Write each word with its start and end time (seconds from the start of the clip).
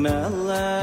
My 0.00 0.28
life. 0.28 0.79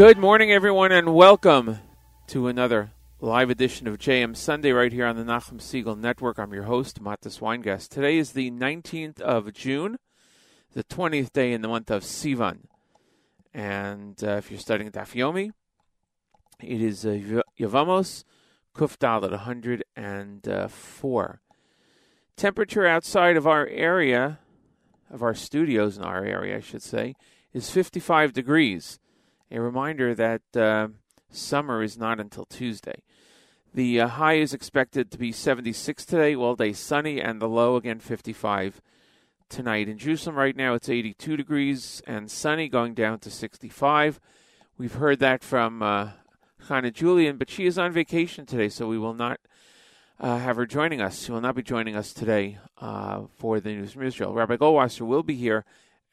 Good 0.00 0.16
morning, 0.16 0.50
everyone, 0.50 0.92
and 0.92 1.14
welcome 1.14 1.78
to 2.28 2.46
another 2.46 2.92
live 3.20 3.50
edition 3.50 3.86
of 3.86 3.98
JM 3.98 4.34
Sunday 4.34 4.72
right 4.72 4.90
here 4.90 5.04
on 5.04 5.16
the 5.16 5.24
Nachum 5.24 5.60
Segal 5.60 5.94
Network. 5.94 6.38
I'm 6.38 6.54
your 6.54 6.62
host, 6.62 7.02
Matis 7.02 7.40
Weingast. 7.40 7.90
Today 7.90 8.16
is 8.16 8.32
the 8.32 8.50
19th 8.50 9.20
of 9.20 9.52
June, 9.52 9.98
the 10.72 10.84
20th 10.84 11.34
day 11.34 11.52
in 11.52 11.60
the 11.60 11.68
month 11.68 11.90
of 11.90 12.02
Sivan. 12.02 12.60
And 13.52 14.24
uh, 14.24 14.38
if 14.38 14.50
you're 14.50 14.58
studying 14.58 14.90
Daf 14.90 15.12
Yomi, 15.12 15.50
it 16.62 16.80
is 16.80 17.04
uh, 17.04 17.42
Yevamos 17.60 18.24
Kuf 18.74 18.96
Dalet 18.96 19.32
104. 19.32 21.40
Temperature 22.36 22.86
outside 22.86 23.36
of 23.36 23.46
our 23.46 23.66
area, 23.66 24.38
of 25.10 25.22
our 25.22 25.34
studios 25.34 25.98
in 25.98 26.04
our 26.04 26.24
area, 26.24 26.56
I 26.56 26.60
should 26.60 26.82
say, 26.82 27.16
is 27.52 27.70
55 27.70 28.32
degrees. 28.32 28.98
A 29.52 29.60
reminder 29.60 30.14
that 30.14 30.42
uh, 30.56 30.88
summer 31.30 31.82
is 31.82 31.98
not 31.98 32.20
until 32.20 32.44
Tuesday. 32.44 33.02
The 33.74 34.00
uh, 34.00 34.06
high 34.06 34.34
is 34.34 34.54
expected 34.54 35.10
to 35.10 35.18
be 35.18 35.32
76 35.32 36.04
today, 36.04 36.36
all 36.36 36.54
day 36.54 36.72
sunny, 36.72 37.20
and 37.20 37.42
the 37.42 37.48
low 37.48 37.74
again 37.74 37.98
55 37.98 38.80
tonight. 39.48 39.88
In 39.88 39.98
Jerusalem 39.98 40.36
right 40.36 40.54
now 40.54 40.74
it's 40.74 40.88
82 40.88 41.36
degrees 41.36 42.00
and 42.06 42.30
sunny, 42.30 42.68
going 42.68 42.94
down 42.94 43.18
to 43.20 43.30
65. 43.30 44.20
We've 44.78 44.94
heard 44.94 45.18
that 45.18 45.42
from 45.42 45.82
uh, 45.82 46.10
Chana 46.68 46.92
Julian, 46.92 47.36
but 47.36 47.50
she 47.50 47.66
is 47.66 47.76
on 47.76 47.90
vacation 47.90 48.46
today, 48.46 48.68
so 48.68 48.86
we 48.86 48.98
will 48.98 49.14
not 49.14 49.40
uh, 50.20 50.38
have 50.38 50.56
her 50.56 50.66
joining 50.66 51.00
us. 51.00 51.24
She 51.24 51.32
will 51.32 51.40
not 51.40 51.56
be 51.56 51.64
joining 51.64 51.96
us 51.96 52.12
today 52.12 52.58
uh, 52.78 53.22
for 53.36 53.58
the 53.58 53.70
news 53.70 53.94
from 53.94 54.04
Israel. 54.04 54.32
Rabbi 54.32 54.56
Goldwasser 54.56 55.02
will 55.02 55.24
be 55.24 55.34
here 55.34 55.64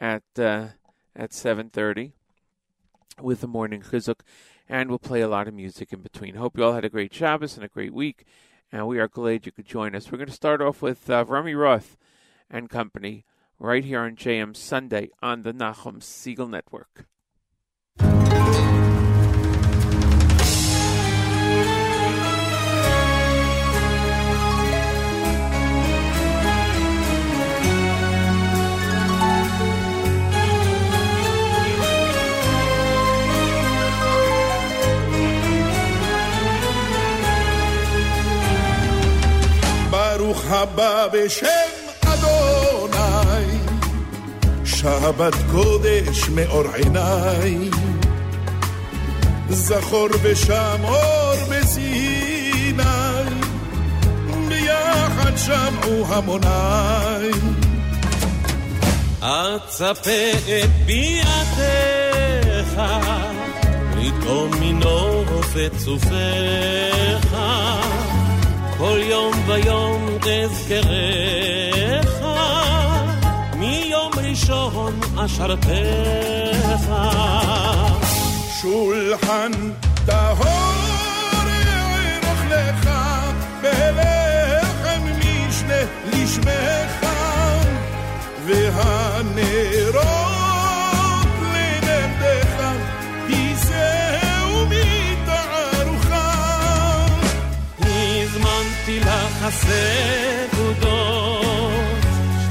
at 0.01 0.23
uh, 0.39 0.69
at 1.15 1.31
7:30 1.31 2.13
with 3.21 3.41
the 3.41 3.47
morning 3.47 3.81
chizuk, 3.81 4.19
and 4.69 4.89
we'll 4.89 4.99
play 4.99 5.21
a 5.21 5.27
lot 5.27 5.47
of 5.47 5.53
music 5.53 5.93
in 5.93 6.01
between. 6.01 6.35
Hope 6.35 6.57
you 6.57 6.63
all 6.63 6.73
had 6.73 6.85
a 6.85 6.89
great 6.89 7.13
Shabbos 7.13 7.55
and 7.55 7.65
a 7.65 7.69
great 7.69 7.93
week, 7.93 8.25
and 8.71 8.87
we 8.87 8.99
are 8.99 9.07
glad 9.07 9.45
you 9.45 9.51
could 9.51 9.65
join 9.65 9.95
us. 9.95 10.11
We're 10.11 10.17
going 10.17 10.27
to 10.27 10.33
start 10.33 10.61
off 10.61 10.81
with 10.81 11.09
uh, 11.09 11.25
Rami 11.25 11.55
Roth 11.55 11.97
and 12.49 12.69
company 12.69 13.25
right 13.59 13.83
here 13.83 14.01
on 14.01 14.15
JM 14.15 14.55
Sunday 14.55 15.09
on 15.21 15.41
the 15.41 15.53
Nachum 15.53 15.99
Segal 15.99 16.49
Network. 16.49 17.05
הבא 40.49 41.07
בשם 41.13 41.47
אדוני, 42.01 43.57
שבת 44.65 45.33
קודש 45.51 46.29
מאור 46.29 46.63
עיניי. 46.73 47.69
זכור 49.49 50.07
ושמור 50.21 51.33
בסיני, 51.49 52.73
ביחד 54.47 55.37
שמעו 55.37 56.05
המוני. 56.07 57.31
אצפה 59.19 60.31
את 60.31 60.69
בירתך, 60.85 62.81
פתאום 63.91 64.51
מנוף 64.59 65.55
את 65.65 65.77
צופיך. 65.77 67.35
כל 68.77 68.99
יום 69.03 69.33
ויום 69.47 70.17
אזכרך, 70.45 72.21
מיום 73.55 74.11
ראשון 74.17 74.99
אשרתך. 75.25 75.67
שולחן 78.61 79.51
טהור 80.05 80.45
יערוך 81.65 82.41
לך, 82.51 82.89
בלחם 83.61 85.01
משנה 85.19 85.83
לשמך, 86.13 87.05
והנרות 88.45 90.16
הסעודות, 99.47 100.91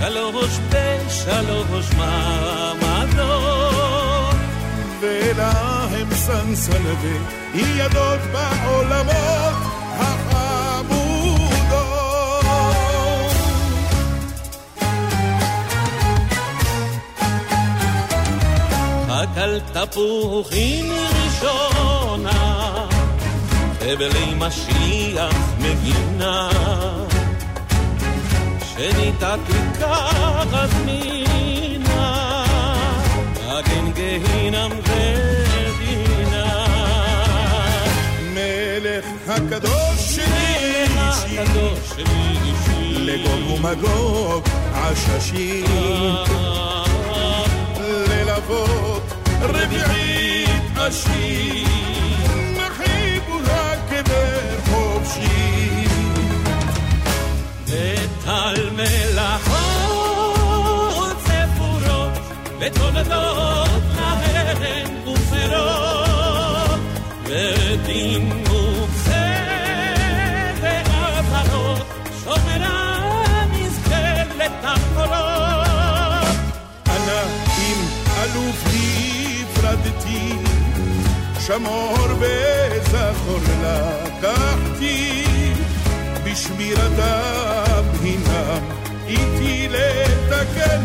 שלוש 0.00 0.58
בשלוש 0.70 1.86
מעמדות. 1.96 3.56
ולהם 5.00 6.14
סנסנבי, 6.14 7.18
ידות 7.54 8.20
בעולמות 8.32 9.56
החמודות. 9.98 11.36
על 19.36 19.60
תפוחים 19.72 20.86
ראשונה, 20.92 22.65
חבלי 23.86 24.34
משיח 24.38 25.34
מגינה. 25.58 26.50
שניתה 28.74 29.34
תיקח 29.46 30.46
אז 30.52 30.70
מינה, 30.84 32.44
אגן 33.48 33.92
גהינם 33.92 34.70
ודינה. 34.82 36.66
מלך 38.34 39.04
הקדוש 39.28 39.98
שלי 39.98 40.82
אישי, 40.82 41.38
הקדוש 41.38 41.78
שלי 41.96 42.38
אישי, 42.44 42.98
לגוג 42.98 43.50
ומגוג 43.50 44.48
עששים, 44.74 45.64
ללוות 47.80 49.02
רביעית 49.40 50.78
אשים, 50.78 51.66
ותולדות 62.66 63.82
להן 63.96 65.08
ופירות, 65.08 66.80
ודין 67.24 68.32
מוקצה 68.48 69.26
ואזהרות, 70.60 71.86
שומרה 72.24 73.04
נזכה 73.52 74.24
לתחבולות. 74.38 75.16
אנא 76.88 77.22
אם 77.58 77.86
אלוף 78.22 78.64
נפרדתי, 78.66 80.45
שמור 81.46 81.96
וזכור 82.18 83.40
לקחתי, 83.62 85.24
בשמירתם 86.24 87.84
הינם 88.02 88.60
איתי 89.06 89.68
לתקן 89.68 90.80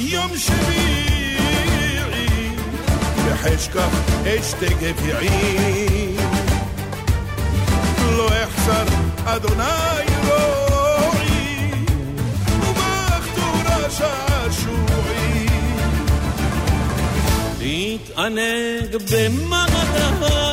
יום 0.00 0.30
שביעי, 0.36 1.36
בחשכך 3.26 3.88
אשתי 4.26 4.66
גביעי. 4.80 6.16
לא 8.16 8.28
אחסר 8.44 8.84
אדוני 9.24 10.04
רועי, 10.26 11.70
ובכתורה 12.60 13.90
שעשועי. 13.90 15.48
להתענג 17.60 18.96
במרדנים, 19.12 20.47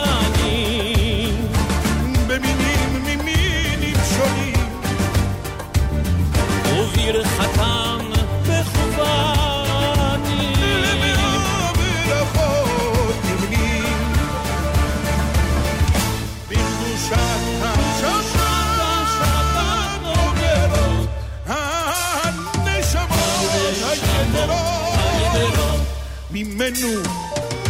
ממנו 26.65 26.99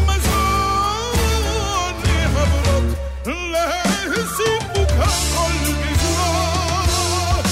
מזון 0.05 1.15
להברות 2.03 2.85
לסיפוק 4.11 4.89
הכל 4.99 5.55
גזרות 5.81 7.45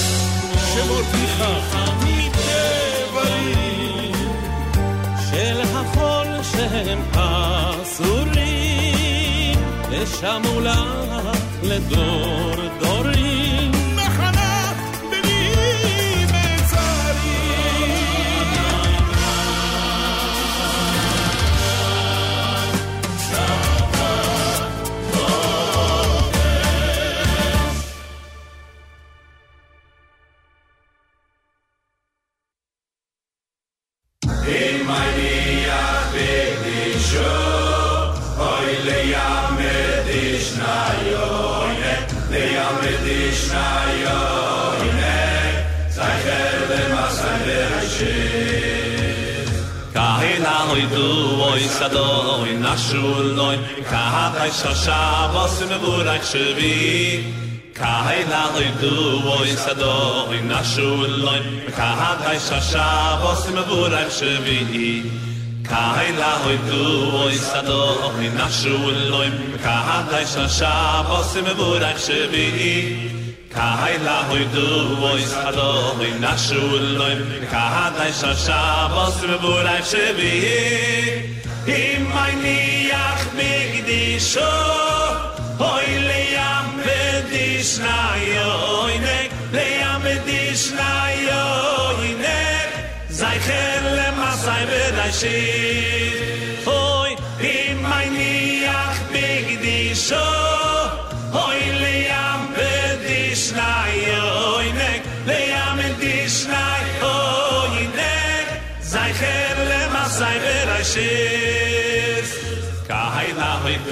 שמותיכה 0.74 1.54
מדברים 2.04 3.14
של 5.30 5.60
החול 5.74 6.28
שהם 6.42 7.00
אסורים, 7.82 8.48
ושמו 9.90 10.60
לך 10.60 11.38
לדור 11.62 12.56
דורים. 12.80 13.53
sa 54.64 54.72
shabos 54.84 55.56
me 55.68 55.76
burak 55.84 56.22
shvi 56.30 56.74
kai 57.78 58.20
la 58.32 58.42
oy 58.58 58.68
du 58.80 58.92
oy 59.36 59.50
sa 59.62 59.74
do 59.80 59.96
oy 60.32 60.40
na 60.50 60.60
shul 60.72 61.10
loy 61.24 61.40
kai 61.78 62.12
ta 62.22 62.32
sa 62.46 62.58
shabos 62.70 63.42
me 63.56 63.62
burak 63.70 64.08
shvi 64.18 64.60
kai 65.68 66.08
la 66.20 66.32
oy 66.48 66.56
du 66.68 66.80
oy 67.24 67.34
sa 67.48 67.60
do 67.68 67.82
oy 68.08 68.28
na 68.38 68.46
shul 68.58 68.96
loy 69.12 69.28
kai 69.64 70.24
me 71.46 71.52
burak 71.60 71.98
shvi 72.06 72.48
kai 73.56 73.94
la 74.06 74.18
oy 74.36 74.44
du 74.54 74.68
oy 75.12 75.22
sa 75.34 75.50
do 75.58 75.70
oy 76.04 76.12
na 76.24 76.32
shul 76.46 76.84
loy 77.00 77.16
kai 77.52 77.92
me 77.98 78.08
shvi 79.90 80.32
my 82.14 82.73
sho 84.18 84.50
hoy 85.58 85.86
le 86.08 86.20
yam 86.36 86.66
be 86.84 87.00
dishna 87.30 87.96
le 89.52 89.64
yam 89.80 90.02
be 90.02 90.14
dishna 90.26 90.90
zay 93.10 93.38
khel 93.46 93.84
le 93.96 94.08
masay 94.20 94.64
be 94.70 94.82
hoy 96.68 97.10
im 97.40 97.76
mayni 97.82 98.32
ach 98.78 98.98
big 99.12 99.60
dishna 99.62 100.43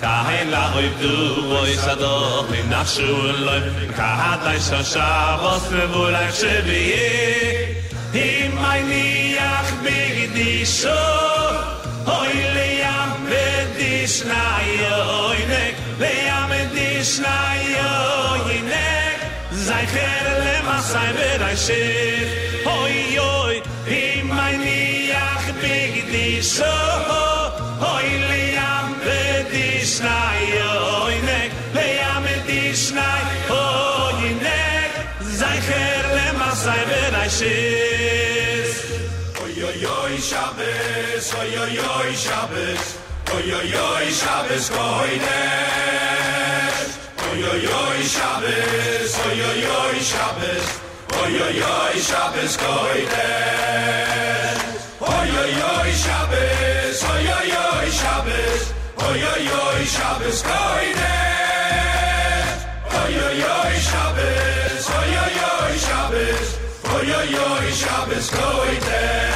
kein 0.00 0.50
la 0.50 0.64
hoy 0.74 0.88
du 1.00 1.14
hoy 1.50 1.74
sado 1.84 2.46
in 2.58 2.68
nachul 2.70 3.36
loy 3.46 3.62
ka 3.96 4.08
hat 4.20 4.42
ay 4.52 4.58
sha 4.68 4.80
sha 4.92 5.08
vos 5.42 5.64
ne 5.76 5.84
vol 5.92 6.14
a 6.22 6.24
shvi 6.38 6.82
hi 8.16 8.26
mai 8.58 8.80
ni 8.90 9.06
ach 9.52 9.70
big 9.84 10.16
di 10.36 10.50
sho 10.78 11.00
hoy 12.10 12.34
le 12.56 12.66
yam 12.82 13.10
be 13.30 13.46
di 13.78 13.92
shnay 14.16 14.68
hoy 15.10 15.40
ne 15.52 15.64
le 16.02 16.12
yam 16.28 16.50
di 16.76 16.90
shnay 17.12 17.62
hoy 17.80 18.56
ne 18.70 18.88
zay 19.66 19.84
khere 19.94 20.34
le 20.44 20.54
masay 20.68 21.10
be 21.18 22.55
Shabbos, 40.26 41.26
oy 41.38 41.52
oy 41.56 41.78
oy 41.78 42.10
Shabbos, 42.16 42.84
oy 43.32 43.48
oy 43.52 43.74
oy 43.74 44.06
Shabbos 44.10 44.66
koidesh. 44.74 46.10
Oy 47.30 47.40
oy 47.44 47.66
oy 47.66 48.00
Shabbos, 48.14 49.12
oy 49.26 49.40
oy 49.48 49.62
oy 49.80 49.98
Shabbos, 50.10 50.66
oy 51.22 51.34
oy 51.46 51.58
oy 51.62 51.96
Shabbos 52.08 52.54
koidesh. 52.58 53.86
Oy 54.98 55.30
oy 55.42 55.54
oy 55.70 55.90
Shabbos, 56.02 56.98
oy 57.12 57.26
oy 57.38 57.50
oy 57.70 57.88
Shabbos, 58.00 58.62
oy 59.06 59.20
oy 59.30 59.46
oy 59.62 59.82
Shabbos 59.94 60.38
koidesh. 60.50 61.06
Oy 62.98 63.14
oy 63.28 63.40
oy 63.54 63.74
Shabbos, 63.88 64.84
oy 64.98 65.12
oy 65.24 65.36
oy 65.54 65.74
Shabbos, 65.86 66.46
oy 66.96 67.08
oy 67.20 67.32
oy 67.46 67.66
Shabbos 67.80 68.26
koidesh. 68.34 69.35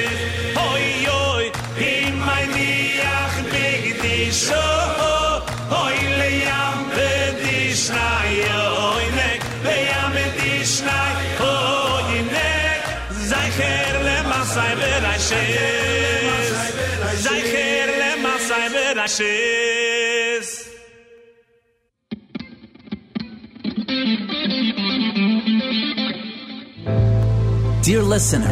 Dear 27.81 28.03
listener, 28.03 28.45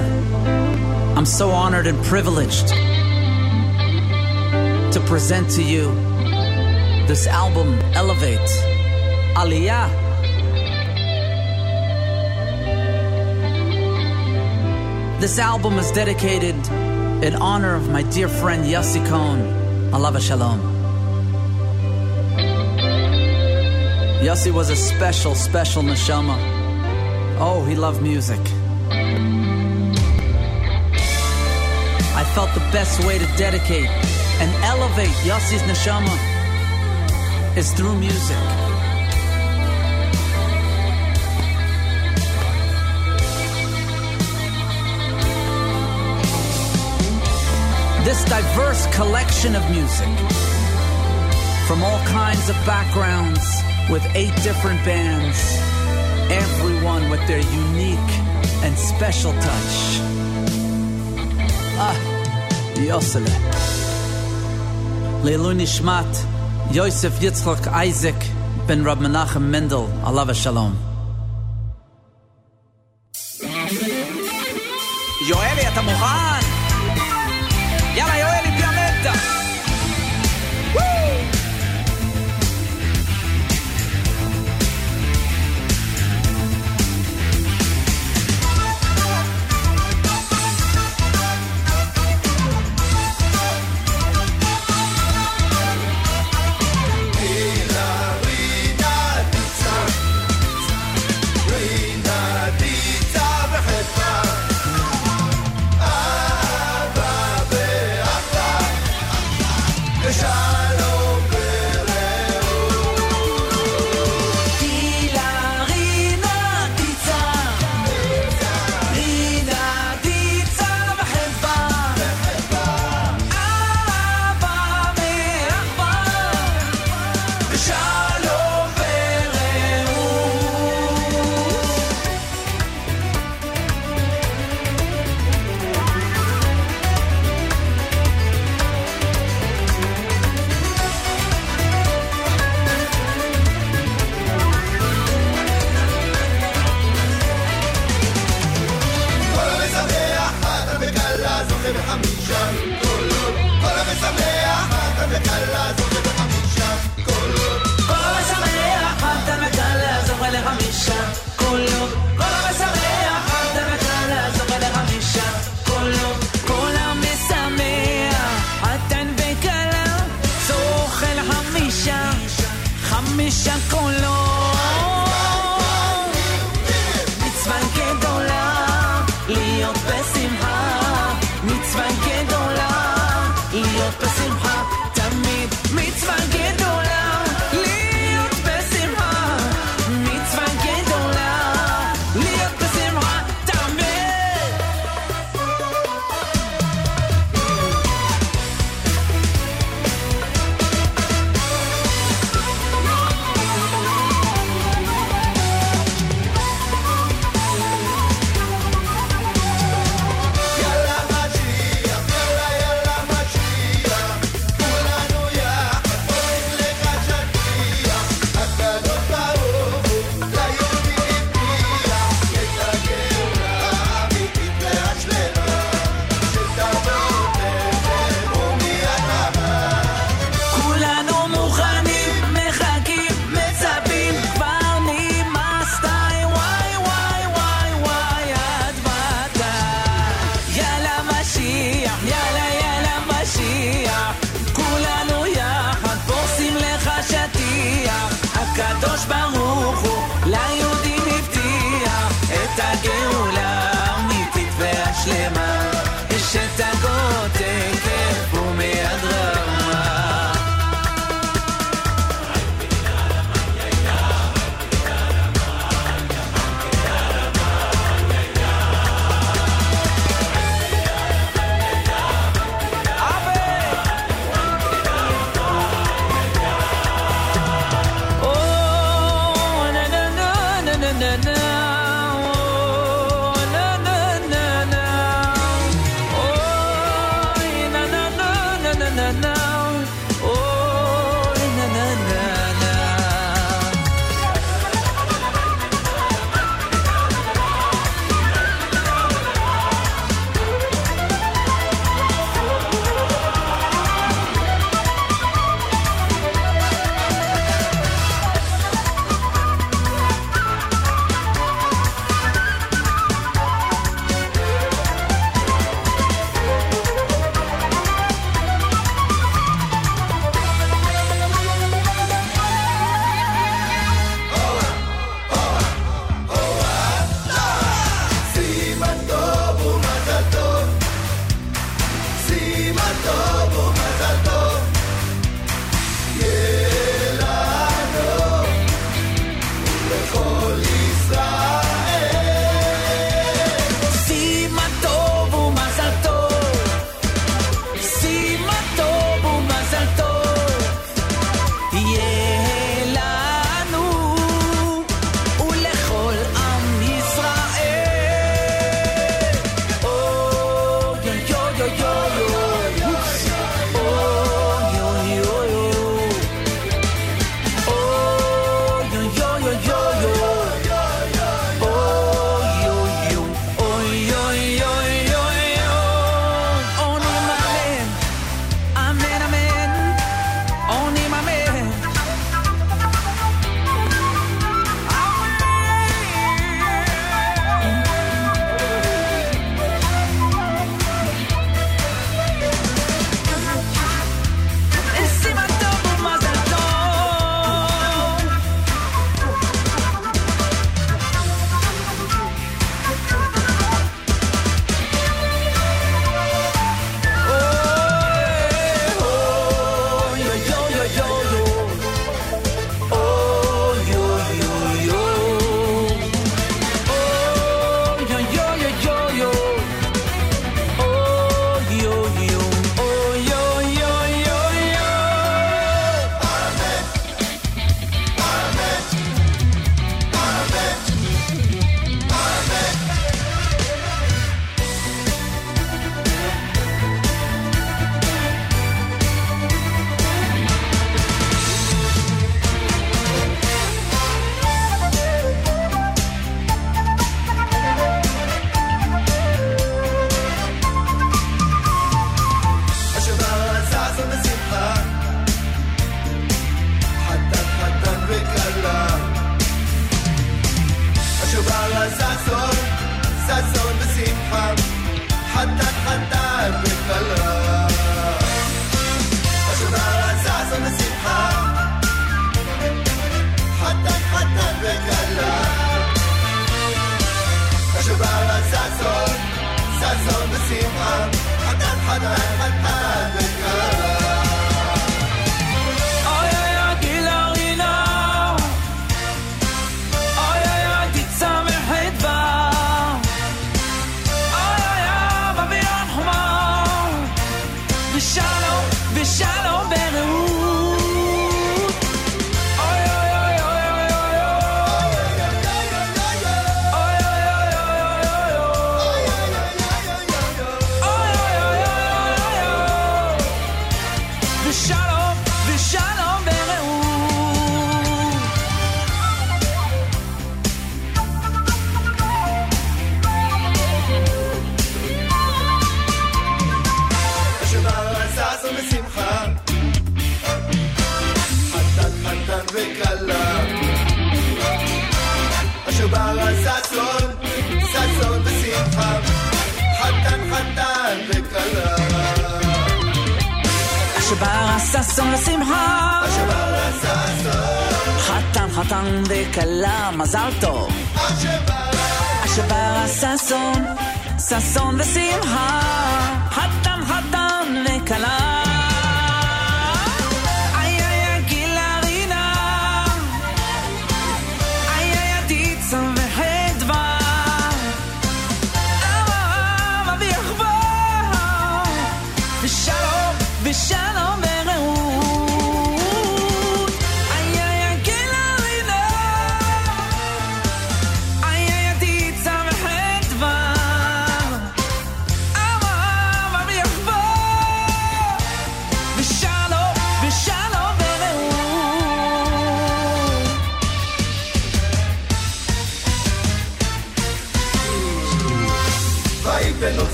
I'm 1.15 1.27
so 1.27 1.51
honored 1.51 1.85
and 1.85 2.03
privileged 2.03 2.69
to 4.93 4.99
present 5.05 5.51
to 5.51 5.61
you 5.61 5.93
this 7.05 7.27
album, 7.27 7.77
Elevate, 7.93 8.39
Aliyah. 9.35 9.87
This 15.19 15.37
album 15.37 15.77
is 15.77 15.91
dedicated 15.91 16.55
in 17.23 17.35
honor 17.35 17.75
of 17.75 17.87
my 17.89 18.01
dear 18.01 18.27
friend 18.27 18.65
Yossi 18.65 19.05
Cohn, 19.07 19.58
Alava 19.91 20.22
Shalom. 20.22 20.60
Yossi 24.22 24.51
was 24.51 24.69
a 24.69 24.75
special, 24.75 25.34
special 25.34 25.81
neshama. 25.81 26.38
Oh, 27.39 27.65
he 27.67 27.75
loved 27.75 28.01
music. 28.01 28.39
I 32.15 32.24
felt 32.36 32.53
the 32.53 32.60
best 32.72 33.03
way 33.03 33.17
to 33.17 33.25
dedicate 33.36 33.89
and 34.41 34.51
elevate 34.63 35.15
Yossi's 35.25 35.63
neshama 35.63 36.15
is 37.58 37.74
through 37.74 37.96
music. 37.96 38.58
This 48.09 48.25
diverse 48.25 48.87
collection 48.87 49.55
of 49.55 49.61
music 49.69 50.07
from 51.67 51.83
all 51.83 51.99
kinds 52.07 52.49
of 52.49 52.55
backgrounds 52.65 53.39
with 53.87 54.03
eight 54.15 54.33
different 54.41 54.83
bands, 54.83 55.37
everyone 56.31 57.07
with 57.11 57.19
their 57.27 57.37
unique 57.37 58.11
and 58.63 58.75
special 58.75 59.31
touch. 59.33 59.73
Ah, 61.77 61.97
Yosele. 62.77 63.29
Leilu 65.21 65.53
Nishmat, 65.53 66.11
Yosef 66.73 67.13
Yitzchak 67.19 67.67
Isaac 67.67 68.19
ben 68.65 68.83
Rab 68.83 68.97
Menachem 68.97 69.51
Mendel, 69.51 69.85
Alava 70.03 70.33
Shalom. 70.33 70.88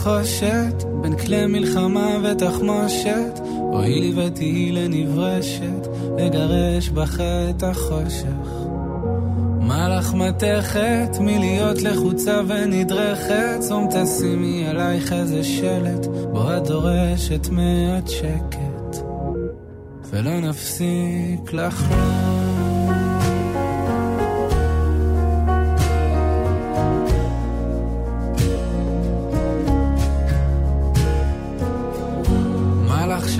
נחושת, 0.00 0.84
בין 1.02 1.16
כלי 1.16 1.46
מלחמה 1.46 2.16
ותחמושת, 2.22 3.40
הואי 3.44 4.00
לי 4.00 4.12
ותהי 4.16 4.72
לנברשת, 4.72 5.88
לגרש 6.18 6.88
בך 6.88 7.20
את 7.20 7.62
החושך. 7.62 8.50
מה 9.60 9.88
לך 9.88 10.14
מתכת 10.14 11.18
מלהיות 11.20 11.82
לחוצה 11.82 12.40
ונדרכת? 12.48 13.56
צום 13.60 13.88
תשימי 13.90 14.66
עלייך 14.68 15.12
איזה 15.12 15.44
שלט, 15.44 16.06
בו 16.06 16.56
את 16.56 16.66
דורשת 16.66 17.48
מעט 17.48 18.08
שקט, 18.08 18.96
ולא 20.10 20.40
נפסיק 20.40 21.52
לחלום. 21.52 22.59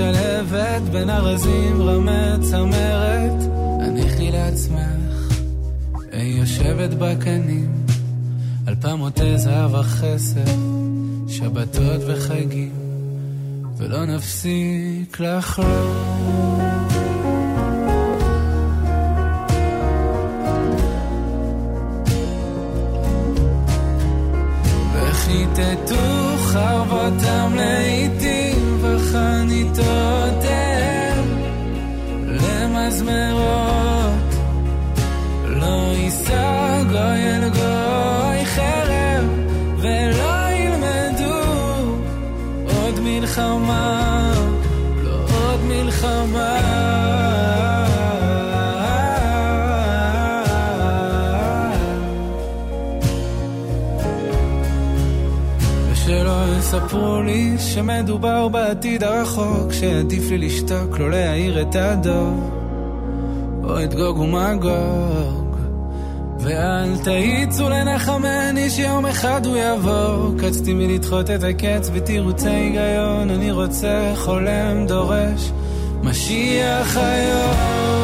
שלהבת 0.00 0.82
בין 0.92 1.10
ארזים 1.10 1.82
רמה 1.82 2.36
צמרת, 2.40 3.42
הניחי 3.80 4.30
לעצמך, 4.30 5.34
היא 6.12 6.40
יושבת 6.40 6.90
בקנים, 6.98 7.72
על 8.66 8.74
פעמותי 8.80 9.38
זהב 9.38 9.74
החסד, 9.74 10.56
שבתות 11.28 12.00
וחגים, 12.06 12.72
ולא 13.76 14.04
נפסיק 14.06 15.20
לחלום. 15.20 16.58
וכיתתו 24.94 26.36
חרבותם 26.38 27.52
לעיתים 27.56 28.39
וחניתותיהם 29.10 30.44
למזמרות. 32.26 33.50
לא 35.46 35.92
יישא 35.96 36.82
גוי 36.88 37.36
אל 37.36 37.48
גוי 37.48 37.99
יספרו 56.90 57.22
לי 57.22 57.58
שמדובר 57.58 58.48
בעתיד 58.48 59.04
הרחוק 59.04 59.72
שעדיף 59.72 60.30
לי 60.30 60.38
לשתוק 60.38 60.98
לא 60.98 61.10
להעיר 61.10 61.62
את 61.62 61.76
הדור. 61.76 62.50
או 63.64 63.84
את 63.84 63.94
גוג 63.94 64.18
ומגוג. 64.18 65.56
ואל 66.40 66.98
תאיצו 67.04 67.68
לנחמני 67.68 68.70
שיום 68.70 69.06
אחד 69.06 69.46
הוא 69.46 69.56
יבוא 69.56 70.38
קצתי 70.38 70.74
מלדחות 70.74 71.30
את 71.30 71.42
הקץ 71.42 71.90
בתירוצי 71.94 72.48
היגיון. 72.48 73.30
אני 73.30 73.52
רוצה 73.52 74.12
חולם 74.16 74.86
דורש 74.86 75.52
משיח 76.02 76.96
היום 76.96 77.99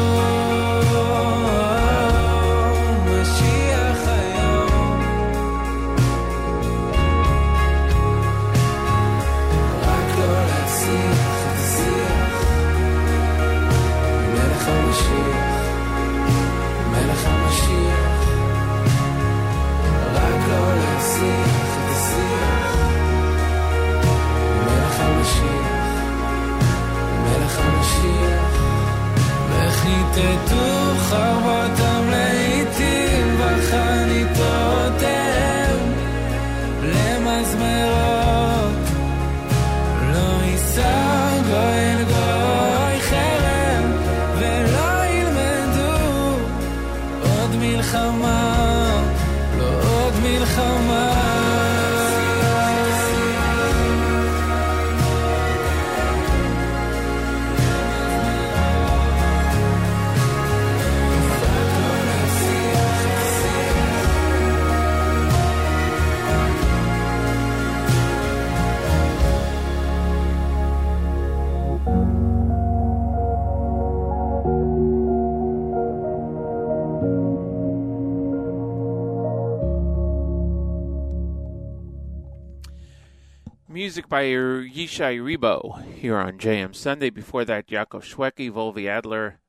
Music 83.97 84.09
by 84.09 84.25
Yishai 84.25 85.19
Rebo 85.19 85.83
here 85.95 86.17
on 86.17 86.37
JM 86.37 86.75
Sunday. 86.75 87.09
Before 87.09 87.43
that, 87.45 87.65
Yaakov 87.65 88.03
Shwekey, 88.03 88.51
Volvi 88.51 88.87
Adler, 88.87 89.39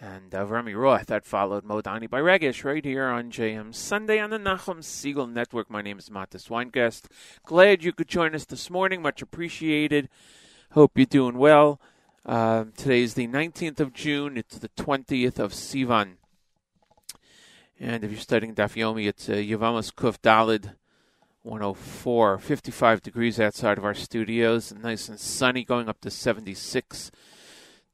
and 0.00 0.30
Avrami 0.30 0.80
Roth. 0.80 1.06
That 1.06 1.24
followed 1.24 1.64
Modani 1.64 2.08
by 2.08 2.20
Regish 2.20 2.62
right 2.62 2.84
here 2.84 3.06
on 3.06 3.32
JM 3.32 3.74
Sunday 3.74 4.20
on 4.20 4.30
the 4.30 4.38
Nachum 4.38 4.78
Segal 4.78 5.28
Network. 5.28 5.72
My 5.72 5.82
name 5.82 5.98
is 5.98 6.08
Matis 6.08 6.48
Weingast. 6.48 7.06
Glad 7.44 7.82
you 7.82 7.92
could 7.92 8.06
join 8.06 8.36
us 8.36 8.44
this 8.44 8.70
morning. 8.70 9.02
Much 9.02 9.20
appreciated. 9.20 10.08
Hope 10.70 10.92
you're 10.94 11.06
doing 11.06 11.36
well. 11.36 11.80
Uh, 12.24 12.66
today 12.76 13.02
is 13.02 13.14
the 13.14 13.26
19th 13.26 13.80
of 13.80 13.92
June. 13.92 14.36
It's 14.36 14.56
the 14.56 14.68
20th 14.68 15.40
of 15.40 15.52
Sivan. 15.52 16.18
And 17.80 18.04
if 18.04 18.12
you're 18.12 18.20
studying 18.20 18.54
Daf 18.54 18.76
Yomi, 18.76 19.08
it's 19.08 19.28
uh, 19.28 19.32
Yevamos 19.32 19.92
Kuf 19.92 20.18
Dalid 20.20 20.76
104, 21.44 22.38
55 22.38 23.02
degrees 23.02 23.38
outside 23.38 23.76
of 23.76 23.84
our 23.84 23.92
studios, 23.92 24.72
nice 24.72 25.10
and 25.10 25.20
sunny, 25.20 25.62
going 25.62 25.90
up 25.90 26.00
to 26.00 26.10
76. 26.10 27.10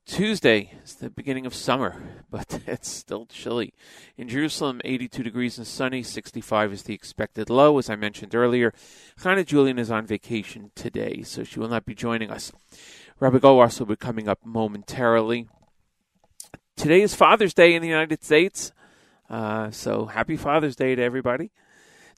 Tuesday 0.07 0.73
is 0.85 0.95
the 0.95 1.11
beginning 1.11 1.47
of 1.47 1.55
summer, 1.55 2.01
but 2.31 2.61
it's 2.69 2.89
still 2.89 3.27
chilly. 3.27 3.75
In 4.17 4.29
Jerusalem, 4.29 4.81
82 4.85 5.25
degrees 5.25 5.59
and 5.59 5.67
sunny, 5.67 6.05
65 6.05 6.73
is 6.73 6.83
the 6.85 6.95
expected 6.95 7.51
low. 7.51 7.77
As 7.77 7.91
I 7.91 7.97
mentioned 7.97 8.37
earlier, 8.37 8.73
Chana 9.21 9.45
Julian 9.45 9.81
is 9.81 9.91
on 9.91 10.07
vacation 10.07 10.71
today, 10.77 11.23
so 11.23 11.43
she 11.43 11.59
will 11.59 11.69
not 11.69 11.85
be 11.85 11.95
joining 11.95 12.31
us. 12.31 12.53
Rabbi 13.19 13.39
Goldwasser 13.39 13.81
will 13.81 13.87
be 13.87 13.97
coming 13.97 14.29
up 14.29 14.39
momentarily. 14.45 15.49
Today 16.77 17.03
is 17.03 17.17
Father's 17.17 17.53
Day 17.53 17.75
in 17.75 17.83
the 17.83 17.89
United 17.89 18.23
States, 18.23 18.71
uh, 19.29 19.73
so 19.73 20.07
happy 20.07 20.37
Father's 20.37 20.77
Day 20.77 20.95
to 20.95 21.03
everybody. 21.03 21.51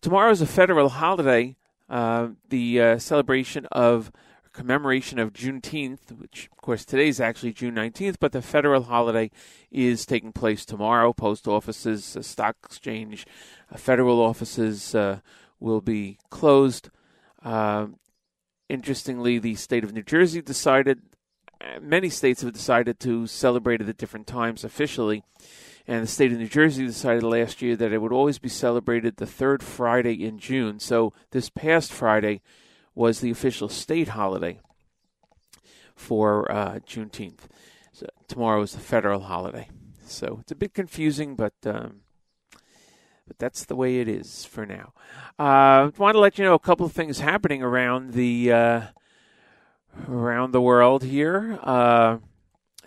Tomorrow 0.03 0.33
is 0.33 0.43
a 0.43 0.47
federal 0.47 0.88
holiday, 0.88 1.55
uh, 1.88 2.31
the 2.49 2.81
uh, 2.81 2.99
celebration 2.99 3.67
of 3.71 4.11
commemoration 4.53 5.21
of 5.21 5.33
Juneteenth, 5.33 6.11
which, 6.19 6.49
of 6.51 6.61
course, 6.61 6.85
today 6.85 7.07
is 7.07 7.21
actually 7.21 7.53
June 7.53 7.77
19th, 7.77 8.17
but 8.19 8.33
the 8.33 8.43
federal 8.43 8.83
holiday 8.83 9.31
is 9.71 10.05
taking 10.05 10.33
place 10.33 10.65
tomorrow. 10.65 11.12
Post 11.12 11.47
offices, 11.47 12.17
uh, 12.17 12.23
stock 12.23 12.57
exchange, 12.65 13.25
uh, 13.73 13.77
federal 13.77 14.21
offices 14.21 14.93
uh, 14.93 15.21
will 15.61 15.81
be 15.81 16.19
closed. 16.31 16.91
Uh, 17.45 17.87
interestingly, 18.69 19.38
the 19.38 19.55
state 19.55 19.85
of 19.85 19.93
New 19.93 20.03
Jersey 20.03 20.43
decided, 20.43 21.01
uh, 21.61 21.79
many 21.81 22.09
states 22.09 22.43
have 22.43 22.53
decided 22.53 22.99
to 22.99 23.29
celebrate 23.29 23.81
it 23.81 23.88
at 23.88 23.99
different 23.99 24.27
times 24.27 24.65
officially. 24.65 25.23
And 25.87 26.03
the 26.03 26.07
state 26.07 26.33
of 26.33 26.38
New 26.38 26.49
Jersey 26.49 26.87
decided 26.87 27.23
last 27.23 27.61
year 27.61 27.75
that 27.77 27.92
it 27.92 27.99
would 27.99 28.12
always 28.12 28.38
be 28.38 28.49
celebrated 28.49 29.16
the 29.16 29.27
third 29.27 29.62
Friday 29.62 30.25
in 30.25 30.38
June. 30.38 30.79
So 30.79 31.12
this 31.33 31.49
past 31.49 31.92
Friday 31.92 32.40
was 32.95 33.21
the 33.21 33.31
official 33.31 33.68
state 33.68 34.09
holiday 34.09 34.61
for 35.95 36.51
uh, 36.51 36.79
Juneteenth. 36.87 37.49
So 37.92 38.07
tomorrow 38.29 38.62
is 38.62 38.73
the 38.73 38.81
federal 38.81 39.21
holiday. 39.21 39.68
So 40.07 40.38
it's 40.40 40.53
a 40.53 40.57
bit 40.57 40.75
confusing, 40.75 41.35
but 41.37 41.55
um, 41.64 42.01
but 43.27 43.38
that's 43.38 43.64
the 43.64 43.77
way 43.77 44.01
it 44.01 44.09
is 44.09 44.45
for 44.45 44.66
now. 44.66 44.92
I 45.38 45.81
uh, 45.81 45.90
want 45.97 46.14
to 46.14 46.21
let 46.21 46.38
you 46.38 46.45
know 46.45 46.55
a 46.55 46.59
couple 46.59 46.85
of 46.85 46.92
things 46.92 47.21
happening 47.21 47.62
around 47.62 48.12
the 48.12 48.53
uh, 48.53 48.81
around 50.09 50.53
the 50.53 50.61
world 50.61 51.03
here. 51.03 51.59
Uh, 51.62 52.18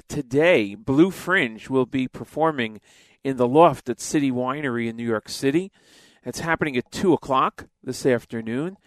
today, 0.08 0.76
Blue 0.76 1.12
Fringe 1.12 1.70
will 1.70 1.86
be 1.86 2.08
performing 2.08 2.82
in 3.24 3.38
the 3.38 3.48
loft 3.48 3.90
at 3.90 4.00
City 4.00 4.32
Winery 4.32 4.88
in 4.88 4.96
New 4.96 5.08
York 5.08 5.30
City. 5.30 5.72
It's 6.24 6.40
happening 6.40 6.78
at 6.78 6.92
2 6.92 7.14
o'clock 7.14 7.68
this 7.84 8.06
afternoon. 8.06 8.78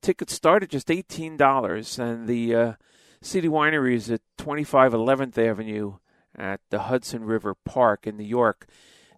Tickets 0.00 0.34
start 0.34 0.62
at 0.62 0.70
just 0.70 0.88
$18, 0.88 1.98
and 1.98 2.28
the 2.28 2.54
uh, 2.54 2.72
City 3.20 3.48
Winery 3.48 3.94
is 3.94 4.10
at 4.10 4.20
25 4.36 4.92
11th 4.92 5.38
Avenue 5.38 5.94
at 6.36 6.60
the 6.70 6.80
Hudson 6.80 7.24
River 7.24 7.54
Park 7.54 8.06
in 8.06 8.16
New 8.16 8.24
York. 8.24 8.66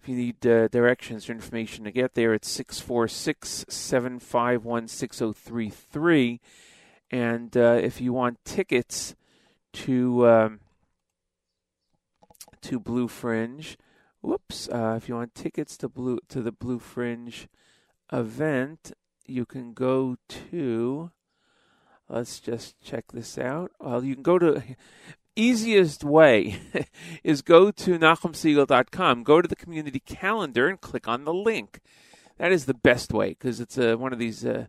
If 0.02 0.08
you 0.08 0.16
need 0.16 0.46
uh, 0.46 0.68
directions 0.68 1.28
or 1.28 1.32
information 1.32 1.84
to 1.84 1.92
get 1.92 2.14
there, 2.14 2.32
it's 2.32 2.50
646 2.50 3.66
751 3.68 4.88
6033. 4.88 6.40
And 7.10 7.56
uh, 7.56 7.78
if 7.82 8.00
you 8.00 8.14
want 8.14 8.42
tickets 8.44 9.14
to 9.72 10.26
um, 10.26 10.60
to 12.62 12.80
Blue 12.80 13.08
Fringe, 13.08 13.76
whoops! 14.20 14.68
Uh, 14.68 14.94
if 14.96 15.08
you 15.08 15.14
want 15.14 15.34
tickets 15.34 15.76
to 15.78 15.88
blue 15.88 16.18
to 16.28 16.42
the 16.42 16.52
Blue 16.52 16.78
Fringe 16.78 17.48
event, 18.12 18.92
you 19.26 19.46
can 19.46 19.72
go 19.72 20.16
to. 20.50 21.10
Let's 22.08 22.40
just 22.40 22.80
check 22.80 23.12
this 23.12 23.38
out. 23.38 23.70
Well, 23.78 24.02
you 24.02 24.14
can 24.14 24.22
go 24.22 24.38
to 24.38 24.62
easiest 25.36 26.04
way 26.04 26.60
is 27.24 27.42
go 27.42 27.70
to 27.70 27.98
NachumSegal.com, 27.98 29.22
go 29.22 29.40
to 29.40 29.48
the 29.48 29.56
community 29.56 30.00
calendar, 30.00 30.68
and 30.68 30.80
click 30.80 31.08
on 31.08 31.24
the 31.24 31.34
link. 31.34 31.80
That 32.38 32.52
is 32.52 32.66
the 32.66 32.74
best 32.74 33.12
way 33.12 33.30
because 33.30 33.60
it's 33.60 33.78
uh, 33.78 33.96
one 33.96 34.12
of 34.12 34.18
these 34.18 34.44
uh, 34.44 34.66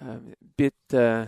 uh, 0.00 0.16
bit 0.56 0.74
uh, 0.92 1.26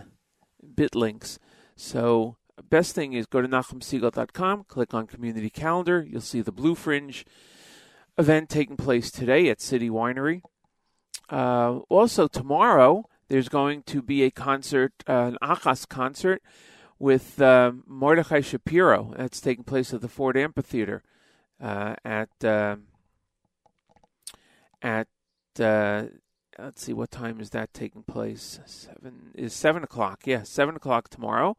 bit 0.75 0.95
links. 0.95 1.39
So 1.77 2.37
best 2.63 2.95
thing 2.95 3.13
is 3.13 3.27
go 3.27 3.41
to 3.41 3.49
NachumSegal.com, 3.49 4.65
click 4.65 4.95
on 4.95 5.07
community 5.07 5.51
calendar. 5.51 6.07
You'll 6.09 6.21
see 6.21 6.41
the 6.41 6.53
Blue 6.53 6.75
Fringe 6.75 7.25
event 8.17 8.49
taking 8.49 8.77
place 8.77 9.11
today 9.11 9.49
at 9.49 9.61
City 9.61 9.91
Winery. 9.91 10.43
Uh, 11.31 11.79
also 11.89 12.29
tomorrow 12.29 13.09
there's 13.29 13.49
going 13.49 13.83
to 13.85 14.03
be 14.03 14.23
a 14.23 14.31
concert, 14.31 14.93
uh, 15.09 15.33
an 15.33 15.39
Achas 15.43 15.89
concert 15.89 16.43
with 16.99 17.41
uh, 17.41 17.73
Mordechai 17.87 18.41
Shapiro. 18.41 19.15
That's 19.17 19.41
taking 19.41 19.65
place 19.65 19.93
at 19.93 20.01
the 20.01 20.09
Ford 20.09 20.37
Amphitheater 20.37 21.03
uh, 21.61 21.95
at 22.05 22.45
uh, 22.45 22.77
at 24.83 25.09
uh, 25.59 26.05
let's 26.59 26.83
see 26.83 26.93
what 26.93 27.11
time 27.11 27.41
is 27.41 27.51
that 27.51 27.75
taking 27.75 28.03
place. 28.03 28.61
Seven 28.67 29.31
is 29.35 29.53
seven 29.53 29.83
o'clock. 29.83 30.23
Yeah, 30.27 30.43
seven 30.43 30.77
o'clock 30.77 31.09
tomorrow. 31.09 31.57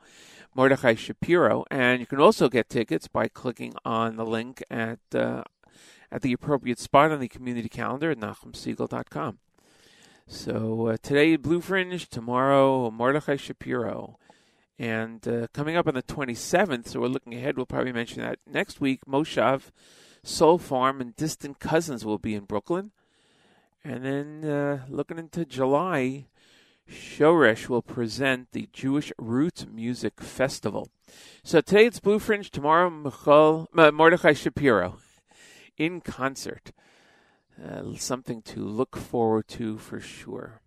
Mordechai 0.56 0.96
Shapiro, 0.96 1.66
and 1.70 2.00
you 2.00 2.06
can 2.06 2.20
also 2.20 2.48
get 2.48 2.70
tickets 2.70 3.08
by 3.08 3.28
clicking 3.28 3.74
on 3.84 4.16
the 4.16 4.26
link 4.26 4.64
at 4.70 5.00
uh, 5.14 5.44
at 6.12 6.22
the 6.22 6.34
appropriate 6.34 6.80
spot 6.80 7.12
on 7.12 7.20
the 7.20 7.28
community 7.28 7.70
calendar 7.70 8.12
at 8.12 8.20
NachumSegal.com. 8.20 9.40
So 10.28 10.88
uh, 10.88 10.98
today, 11.02 11.36
Blue 11.36 11.62
Fringe. 11.62 12.08
Tomorrow, 12.10 12.90
Mordechai 12.92 13.36
Shapiro. 13.36 14.18
And 14.78 15.26
uh, 15.28 15.48
coming 15.54 15.78
up 15.78 15.88
on 15.88 15.94
the 15.94 16.04
27th, 16.04 16.88
so 16.88 17.00
we're 17.00 17.08
looking 17.08 17.34
ahead, 17.34 17.56
we'll 17.56 17.66
probably 17.66 17.94
mention 17.94 18.22
that 18.22 18.40
next 18.46 18.82
week, 18.82 19.06
Moshav, 19.08 19.72
Soul 20.22 20.58
Farm, 20.58 21.00
and 21.00 21.16
Distant 21.16 21.60
Cousins 21.60 22.04
will 22.04 22.18
be 22.18 22.36
in 22.36 22.44
Brooklyn. 22.44 22.92
And 23.86 24.04
then 24.04 24.50
uh, 24.50 24.80
looking 24.90 25.20
into 25.20 25.46
July, 25.46 26.26
Shoresh 26.90 27.70
will 27.70 27.84
present 27.84 28.48
the 28.52 28.68
Jewish 28.74 29.14
Roots 29.20 29.68
Music 29.72 30.22
Festival. 30.22 30.90
So 31.44 31.62
today 31.62 31.86
it's 31.86 32.00
Blue 32.00 32.18
Fringe, 32.18 32.50
tomorrow 32.50 32.90
Michal, 32.90 33.70
uh, 33.78 33.92
Mordechai 33.92 34.34
Shapiro 34.34 34.98
in 35.78 36.02
concert. 36.02 36.72
Uh, 37.64 37.94
something 37.96 38.42
to 38.42 38.62
look 38.62 38.98
forward 38.98 39.48
to 39.50 39.78
for 39.78 40.00
sure. 40.00 40.62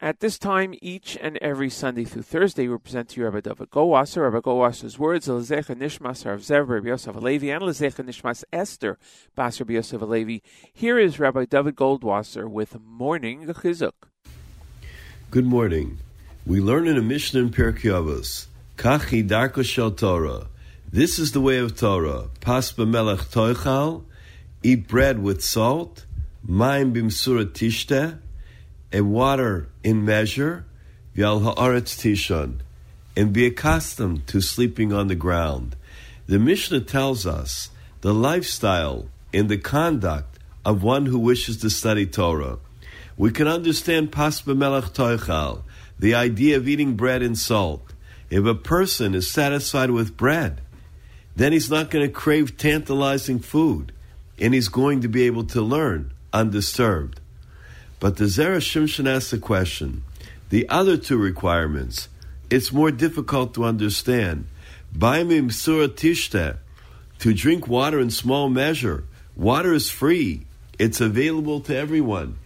At 0.00 0.18
this 0.18 0.38
time, 0.38 0.74
each 0.82 1.16
and 1.20 1.36
every 1.36 1.70
Sunday 1.70 2.02
through 2.04 2.22
Thursday, 2.22 2.66
we 2.66 2.76
present 2.78 3.10
to 3.10 3.20
you 3.20 3.26
Rabbi 3.26 3.40
David 3.40 3.70
Goldwasser. 3.70 4.22
Rabbi 4.22 4.40
Goldwasser's 4.40 4.98
words, 4.98 5.28
Lezecha 5.28 5.76
Nishmas 5.76 6.26
Rav 6.26 6.40
Zev 6.40 6.68
Rabbi 6.68 6.88
Yosef 6.88 7.14
Alevi, 7.14 7.54
and 7.54 7.62
Lezecha 7.62 8.04
Nishmas 8.04 8.42
Esther 8.52 8.98
Bas 9.36 9.60
Rabbi 9.60 9.74
Yosef 9.74 10.00
Alevi. 10.00 10.42
Here 10.72 10.98
is 10.98 11.20
Rabbi 11.20 11.44
David 11.44 11.76
Goldwasser 11.76 12.50
with 12.50 12.76
Morning 12.80 13.46
Chizuk. 13.46 13.92
Good 15.30 15.46
morning. 15.46 15.98
We 16.44 16.60
learn 16.60 16.88
in 16.88 16.98
a 16.98 17.02
Mishnah 17.02 17.40
in 17.40 17.50
Pirkei 17.50 17.92
Avos, 17.92 18.46
Kachi 18.76 19.26
Darko 19.26 19.64
Shel 19.64 19.92
Torah. 19.92 20.48
This 20.90 21.20
is 21.20 21.30
the 21.30 21.40
way 21.40 21.58
of 21.58 21.78
Torah. 21.78 22.30
Pas 22.40 22.72
b'melech 22.72 23.32
toichal, 23.32 24.02
eat 24.60 24.88
bread 24.88 25.22
with 25.22 25.42
salt, 25.42 26.04
mayim 26.44 26.92
bimsura 26.92 27.44
tishte, 27.44 28.18
and 28.94 29.10
water 29.10 29.68
in 29.82 30.04
measure, 30.04 30.64
Vyal 31.16 31.42
ha'aretz 31.42 31.98
tishon, 31.98 32.60
and 33.16 33.32
be 33.32 33.44
accustomed 33.44 34.24
to 34.28 34.40
sleeping 34.40 34.92
on 34.92 35.08
the 35.08 35.16
ground. 35.16 35.74
The 36.28 36.38
Mishnah 36.38 36.82
tells 36.82 37.26
us 37.26 37.70
the 38.02 38.14
lifestyle 38.14 39.08
and 39.32 39.48
the 39.48 39.58
conduct 39.58 40.38
of 40.64 40.84
one 40.84 41.06
who 41.06 41.18
wishes 41.18 41.56
to 41.58 41.70
study 41.70 42.06
Torah. 42.06 42.58
We 43.16 43.32
can 43.32 43.48
understand 43.48 44.12
pas 44.12 44.40
b'melech 44.42 44.90
toichal, 44.94 45.64
the 45.98 46.14
idea 46.14 46.56
of 46.56 46.68
eating 46.68 46.94
bread 46.94 47.20
and 47.20 47.36
salt. 47.36 47.92
If 48.30 48.44
a 48.44 48.54
person 48.54 49.16
is 49.16 49.28
satisfied 49.28 49.90
with 49.90 50.16
bread, 50.16 50.60
then 51.34 51.52
he's 51.52 51.68
not 51.68 51.90
going 51.90 52.06
to 52.06 52.12
crave 52.12 52.56
tantalizing 52.56 53.40
food, 53.40 53.90
and 54.38 54.54
he's 54.54 54.68
going 54.68 55.00
to 55.00 55.08
be 55.08 55.24
able 55.24 55.44
to 55.46 55.60
learn 55.60 56.12
undisturbed. 56.32 57.18
But 58.04 58.18
the 58.18 58.26
Zera 58.26 58.58
Shimshon 58.58 59.08
asks 59.08 59.30
the 59.30 59.38
question 59.38 60.04
the 60.50 60.68
other 60.68 60.98
two 60.98 61.16
requirements, 61.16 62.10
it's 62.50 62.70
more 62.70 62.90
difficult 62.90 63.54
to 63.54 63.64
understand. 63.64 64.46
Baimim 64.94 65.50
Surah 65.50 65.86
Tishte, 65.86 66.58
to 67.20 67.32
drink 67.32 67.66
water 67.66 67.98
in 67.98 68.10
small 68.10 68.50
measure. 68.50 69.04
Water 69.34 69.72
is 69.72 69.88
free, 69.88 70.44
it's 70.78 71.00
available 71.00 71.60
to 71.60 71.74
everyone, 71.74 72.36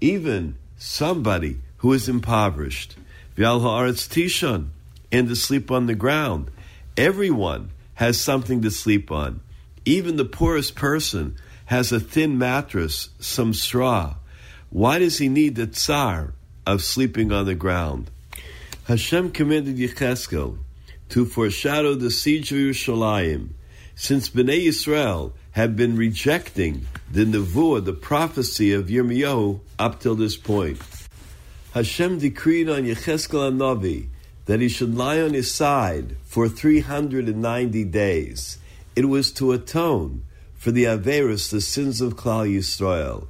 even 0.00 0.54
somebody 0.76 1.58
who 1.78 1.92
is 1.94 2.08
impoverished. 2.08 2.94
Vyal 3.36 3.60
Haaretz 3.60 4.06
Tishon, 4.08 4.68
and 5.10 5.26
to 5.26 5.34
sleep 5.34 5.72
on 5.72 5.86
the 5.86 5.96
ground. 5.96 6.48
Everyone 6.96 7.70
has 7.94 8.20
something 8.20 8.62
to 8.62 8.70
sleep 8.70 9.10
on. 9.10 9.40
Even 9.84 10.14
the 10.14 10.24
poorest 10.24 10.76
person 10.76 11.34
has 11.64 11.90
a 11.90 11.98
thin 11.98 12.38
mattress, 12.38 13.08
some 13.18 13.52
straw. 13.52 14.14
Why 14.70 14.98
does 14.98 15.16
he 15.16 15.30
need 15.30 15.54
the 15.54 15.66
tsar 15.66 16.34
of 16.66 16.82
sleeping 16.82 17.32
on 17.32 17.46
the 17.46 17.54
ground? 17.54 18.10
Hashem 18.84 19.30
commanded 19.30 19.78
Yecheskel 19.78 20.58
to 21.08 21.24
foreshadow 21.24 21.94
the 21.94 22.10
siege 22.10 22.52
of 22.52 22.58
Yerushalayim, 22.58 23.48
since 23.94 24.28
Bnei 24.28 24.66
Yisrael 24.66 25.32
had 25.52 25.74
been 25.74 25.96
rejecting 25.96 26.86
the 27.10 27.24
nevuah, 27.24 27.82
the 27.82 27.94
prophecy 27.94 28.74
of 28.74 28.88
Yirmiyahu, 28.88 29.60
up 29.78 30.00
till 30.00 30.14
this 30.14 30.36
point. 30.36 30.78
Hashem 31.72 32.18
decreed 32.18 32.68
on 32.68 32.84
Yecheskel 32.84 33.50
Navi 33.50 34.08
that 34.44 34.60
he 34.60 34.68
should 34.68 34.94
lie 34.94 35.20
on 35.22 35.32
his 35.32 35.50
side 35.50 36.16
for 36.24 36.46
390 36.46 37.84
days. 37.84 38.58
It 38.94 39.08
was 39.08 39.32
to 39.32 39.52
atone 39.52 40.24
for 40.56 40.72
the 40.72 40.84
Averis, 40.84 41.50
the 41.50 41.62
sins 41.62 42.02
of 42.02 42.16
Klal 42.16 42.46
Yisrael 42.46 43.28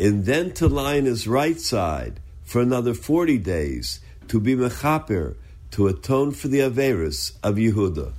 and 0.00 0.24
then 0.24 0.50
to 0.50 0.66
lie 0.66 0.96
on 0.96 1.04
his 1.04 1.28
right 1.28 1.60
side 1.60 2.18
for 2.42 2.62
another 2.62 2.94
40 2.94 3.36
days 3.36 4.00
to 4.28 4.40
be 4.40 4.56
mechaper, 4.56 5.36
to 5.72 5.86
atone 5.86 6.32
for 6.32 6.48
the 6.48 6.60
Averis 6.60 7.36
of 7.42 7.56
Yehuda. 7.56 8.14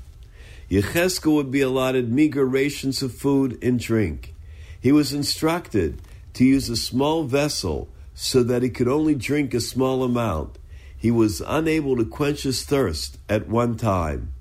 Yecheskel 0.69 1.33
would 1.33 1.51
be 1.51 1.61
allotted 1.61 2.09
meager 2.09 2.45
rations 2.45 3.01
of 3.01 3.13
food 3.13 3.57
and 3.63 3.79
drink. 3.79 4.33
He 4.79 4.91
was 4.91 5.11
instructed 5.11 6.01
to 6.35 6.45
use 6.45 6.69
a 6.69 6.77
small 6.77 7.23
vessel 7.23 7.89
so 8.13 8.43
that 8.43 8.61
he 8.61 8.69
could 8.69 8.87
only 8.87 9.15
drink 9.15 9.53
a 9.53 9.59
small 9.59 10.03
amount. 10.03 10.59
He 10.95 11.09
was 11.09 11.41
unable 11.45 11.97
to 11.97 12.05
quench 12.05 12.43
his 12.43 12.63
thirst 12.63 13.17
at 13.27 13.49
one 13.49 13.75
time. 13.75 14.33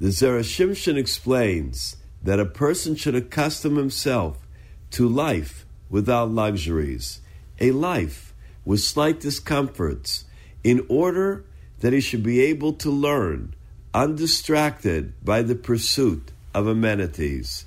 The 0.00 0.08
Zera 0.08 0.40
Shimshon 0.40 0.96
explains 0.98 1.96
that 2.20 2.40
a 2.40 2.44
person 2.44 2.96
should 2.96 3.14
accustom 3.14 3.76
himself 3.76 4.38
to 4.90 5.08
life 5.08 5.63
without 5.94 6.28
luxuries, 6.28 7.20
a 7.60 7.70
life 7.70 8.34
with 8.64 8.80
slight 8.80 9.20
discomforts, 9.20 10.24
in 10.64 10.84
order 10.88 11.44
that 11.78 11.92
he 11.92 12.00
should 12.00 12.24
be 12.24 12.40
able 12.40 12.72
to 12.72 12.90
learn 12.90 13.54
undistracted 13.94 15.12
by 15.24 15.40
the 15.40 15.54
pursuit 15.54 16.32
of 16.52 16.66
amenities. 16.66 17.64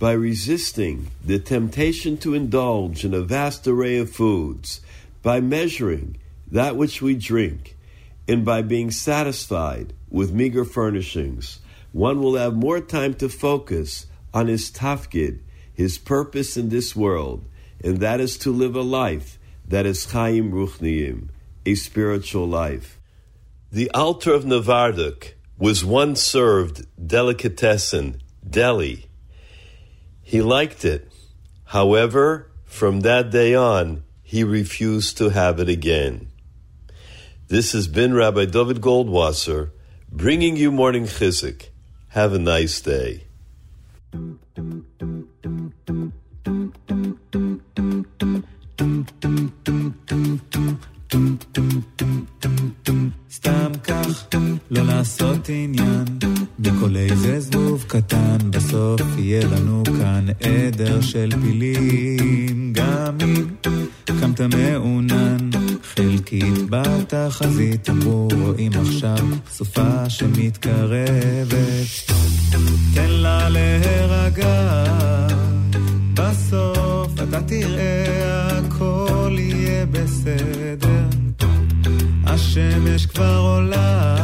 By 0.00 0.14
resisting 0.14 1.12
the 1.24 1.38
temptation 1.38 2.16
to 2.18 2.34
indulge 2.34 3.04
in 3.04 3.14
a 3.14 3.20
vast 3.20 3.68
array 3.68 3.98
of 3.98 4.10
foods, 4.10 4.80
by 5.22 5.38
measuring 5.40 6.16
that 6.50 6.74
which 6.74 7.00
we 7.00 7.14
drink, 7.14 7.76
and 8.26 8.44
by 8.44 8.62
being 8.62 8.90
satisfied 8.90 9.92
with 10.10 10.32
meager 10.32 10.64
furnishings, 10.64 11.60
one 11.92 12.20
will 12.20 12.34
have 12.34 12.56
more 12.56 12.80
time 12.80 13.14
to 13.14 13.28
focus 13.28 14.06
on 14.34 14.48
his 14.48 14.72
tafkid 14.72 15.38
his 15.78 15.96
purpose 15.96 16.56
in 16.56 16.70
this 16.70 16.96
world, 16.96 17.44
and 17.84 17.98
that 17.98 18.20
is 18.20 18.36
to 18.36 18.50
live 18.50 18.74
a 18.74 18.82
life 18.82 19.38
that 19.64 19.86
is 19.86 20.10
Chaim 20.10 20.50
Ruchniim, 20.50 21.28
a 21.64 21.76
spiritual 21.76 22.48
life. 22.48 22.98
The 23.70 23.88
Alter 23.92 24.34
of 24.34 24.44
Novardok 24.44 25.36
was 25.56 25.84
once 25.84 26.20
served 26.20 26.84
delicatessen, 27.00 28.20
deli. 28.42 29.06
He 30.20 30.42
liked 30.42 30.84
it. 30.84 31.12
However, 31.66 32.50
from 32.64 33.02
that 33.02 33.30
day 33.30 33.54
on, 33.54 34.02
he 34.24 34.42
refused 34.42 35.16
to 35.18 35.28
have 35.28 35.60
it 35.60 35.68
again. 35.68 36.26
This 37.46 37.70
has 37.70 37.86
been 37.86 38.14
Rabbi 38.14 38.46
David 38.46 38.80
Goldwasser 38.80 39.70
bringing 40.10 40.56
you 40.56 40.72
Morning 40.72 41.04
Chizuk. 41.04 41.68
Have 42.08 42.32
a 42.32 42.38
nice 42.40 42.80
day. 42.80 43.28
סתם 53.30 53.72
כך, 53.84 54.26
לא 54.70 54.82
לעשות 54.82 55.48
עניין, 55.48 56.04
בכל 56.58 56.96
איזה 56.96 57.40
זבוב 57.40 57.84
קטן, 57.88 58.36
בסוף 58.50 59.00
יהיה 59.18 59.46
לנו 59.46 59.82
כאן 59.84 60.26
עדר 60.40 61.00
של 61.00 61.30
פילים. 61.42 62.72
גם 62.72 63.16
אם 63.24 63.46
קמת 64.20 64.40
מעונן, 64.40 65.47
חלקית 66.28 66.70
בתחזית, 66.70 67.90
אמרו 67.90 68.28
רואים 68.40 68.72
עכשיו 68.80 69.26
סופה 69.50 70.10
שמתקרבת. 70.10 71.86
תן 72.94 73.10
לה 73.10 73.48
להירגע, 73.48 74.84
בסוף 76.14 77.12
אתה 77.22 77.42
תראה 77.42 78.58
הכל 78.58 79.36
יהיה 79.38 79.86
בסדר. 79.86 81.08
השמש 82.26 83.06
כבר 83.06 83.36
עולה, 83.38 84.16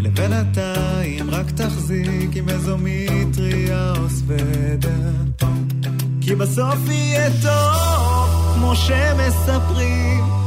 לבינתיים 0.00 1.30
רק 1.30 1.50
תחזיק 1.50 2.30
עם 2.34 2.48
איזו 2.48 2.76
מטריה 2.82 3.92
או 3.98 4.10
סוודר. 4.10 5.10
כי 6.20 6.34
בסוף 6.34 6.88
יהיה 6.88 7.30
טוב, 7.42 8.54
כמו 8.54 8.76
שמספרים, 8.76 10.45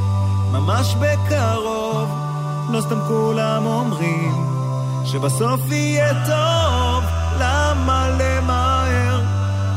ממש 0.52 0.95
בקרוב, 0.95 2.10
לא 2.70 2.82
סתם 2.82 3.00
כולם 3.08 3.66
אומרים, 3.66 4.34
שבסוף 5.06 5.72
יהיה 5.72 6.14
טוב, 6.26 7.04
למה 7.39 8.10
למהר? 8.20 9.22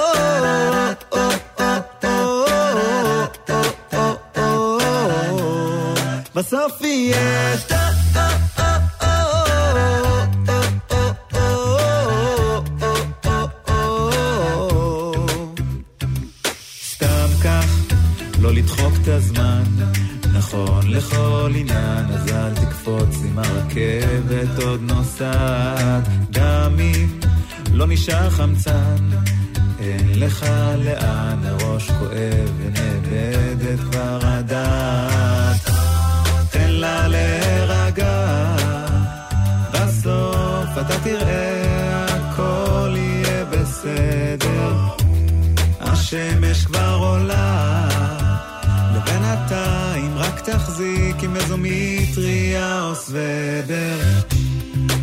בסוף 6.35 6.81
יהיה 6.81 7.57
טה 7.69 7.89
את 19.05 19.09
הזמן, 19.09 19.63
נכון 20.33 20.91
לכל 20.91 21.53
עניין, 21.55 22.05
אז 22.15 22.33
אל 22.33 22.55
תקפוץ 22.55 23.17
עם 23.25 23.39
הרכבת 23.39 24.63
עוד 24.63 24.81
נוסעת, 24.83 26.09
גם 26.31 26.81
אם 26.81 27.09
לא 27.73 27.87
נשאר 27.87 28.31
חמצן, 28.31 28.97
אין 29.81 30.19
לך 30.19 30.47
לאן, 30.79 31.39
הראש 31.45 31.91
כואב 31.91 32.51
ונאבדת 32.59 33.81
כבר 33.91 34.19
הדעת. 34.23 35.71
תן 36.51 36.71
לה 36.71 37.09
להירגע, 37.09 38.57
בסוף 39.73 40.79
אתה 40.81 40.99
תראה 41.05 42.07
הכל 42.07 42.95
יהיה 42.97 43.45
בסדר. 43.45 44.77
השמש 45.81 46.65
כבר 46.65 46.97
עולה, 47.01 47.94
לבינתיים 49.35 50.19
רק 50.19 50.41
תחזיק 50.41 51.23
עם 51.23 51.37
איזו 51.37 51.57
מטריה 51.59 52.83
או 52.83 52.95
סוודר. 52.95 53.99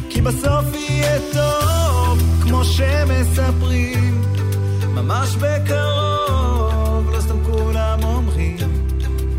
כי 0.09 0.21
בסוף 0.21 0.65
יהיה 0.73 1.19
טוב, 1.33 2.19
כמו 2.41 2.63
שמספרים, 2.63 4.21
ממש 4.93 5.35
בקרוב, 5.35 7.09
לא 7.11 7.21
סתם 7.21 7.43
כולם 7.43 8.03
אומרים, 8.03 8.57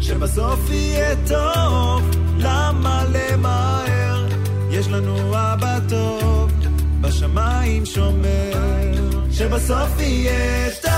שבסוף 0.00 0.70
יהיה 0.70 1.14
טוב, 1.28 2.10
למה 2.38 3.04
למהר? 3.12 4.26
יש 4.70 4.88
לנו 4.88 5.34
אבא 5.34 5.78
טוב, 5.88 6.50
בשמיים 7.00 7.86
שומר, 7.86 8.92
שבסוף 9.32 10.00
יהיה 10.00 10.70
טוב. 10.82 10.92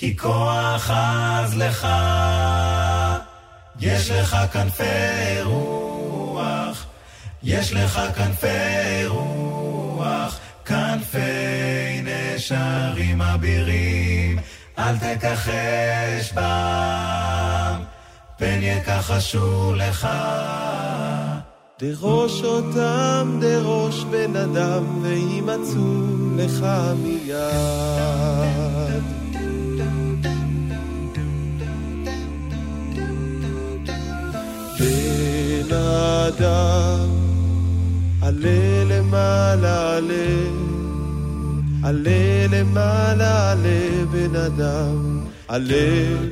כי 0.00 0.16
כוח 0.16 0.90
עז 0.90 1.56
לך, 1.56 1.88
יש 3.80 4.10
לך 4.10 4.36
כנפי 4.52 5.42
רוח, 5.44 6.86
יש 7.42 7.72
לך 7.72 8.00
כנפי 8.16 9.06
רוח, 9.06 10.38
כנפי 10.64 11.18
נשרים 12.04 13.22
אבירים, 13.22 14.38
אל 14.78 14.96
תכחש 14.98 16.32
בם, 16.34 17.82
פן 18.38 18.58
יכחשו 18.62 19.74
לך. 19.74 20.08
דרוש 21.80 22.42
אותם, 22.42 23.40
דרוש 23.40 24.04
בן 24.04 24.36
אדם, 24.36 25.02
וימצאו 25.02 26.36
לך 26.36 26.66
מיד. 27.02 28.50
בן 35.70 35.76
אדם, 35.76 37.08
עלה 38.22 38.84
למעלה, 38.84 39.96
עלה, 39.96 40.26
עלה 41.82 42.46
למעלה, 42.50 43.52
עלה 43.52 44.04
בן 44.12 44.36
אדם, 44.36 45.20
עלה 45.48 45.76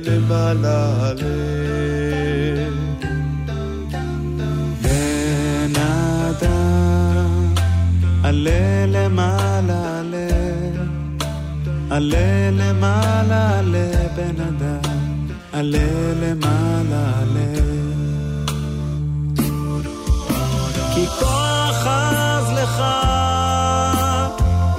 למעלה, 0.05 1.09
עלה. 1.09 1.59
בן 4.81 5.73
אדם, 5.75 7.53
עלה 8.23 8.85
למעלה, 8.87 9.99
עלה, 9.99 10.27
עלה 11.89 12.51
למעלה, 12.51 13.59
עלה 13.59 13.91
בן 14.15 14.41
אדם, 14.41 14.91
עלה 15.53 16.13
למעלה, 16.21 17.21
עלה. 17.21 17.78
מכוח 21.09 21.87
אז 21.87 22.51
לך, 22.51 22.83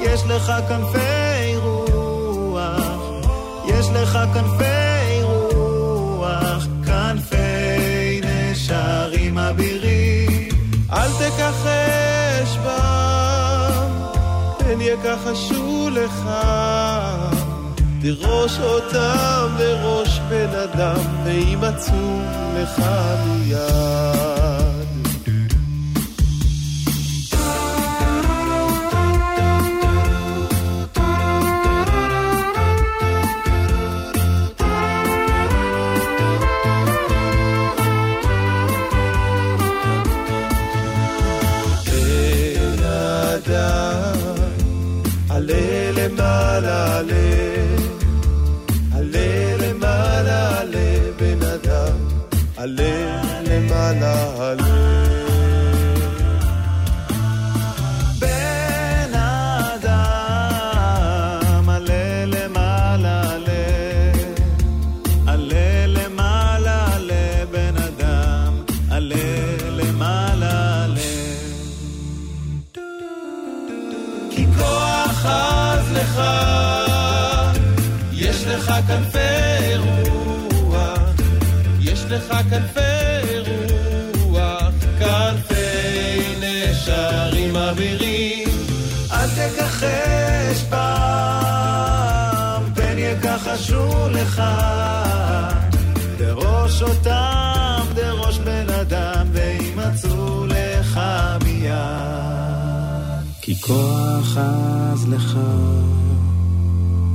יש 0.00 0.22
לך 0.28 0.52
כנפי 0.68 1.56
רוח, 1.62 3.00
יש 3.66 3.86
לך 3.90 4.18
כנפי 4.34 5.22
רוח, 5.22 6.66
כנפי 6.86 8.20
נשרים 8.24 9.38
אבירים, 9.38 10.48
אל 10.92 11.10
תכחש 11.10 12.56
בם, 12.64 13.90
הן 14.60 14.80
יכחשו 14.80 15.90
לך. 15.90 16.30
תירוש 18.00 18.58
אותם 18.58 19.48
לראש 19.58 20.20
בן 20.28 20.54
אדם, 20.54 21.24
וימצאו 21.24 22.20
לך 22.54 22.82
מיד. 23.26 24.29
עלה 52.60 53.22
למעלה, 53.44 54.50
עלה 54.50 54.69
קשור 93.60 94.08
לך, 94.10 94.42
דרוש 96.18 96.82
אותם, 96.82 97.80
דרוש 97.94 98.38
בן 98.38 98.66
אדם, 98.70 99.26
וימצאו 99.32 100.46
לך 100.46 101.00
מיד. 101.44 101.74
כי 103.42 103.60
כוח 103.60 104.36
אז 104.36 105.08
לך, 105.08 105.38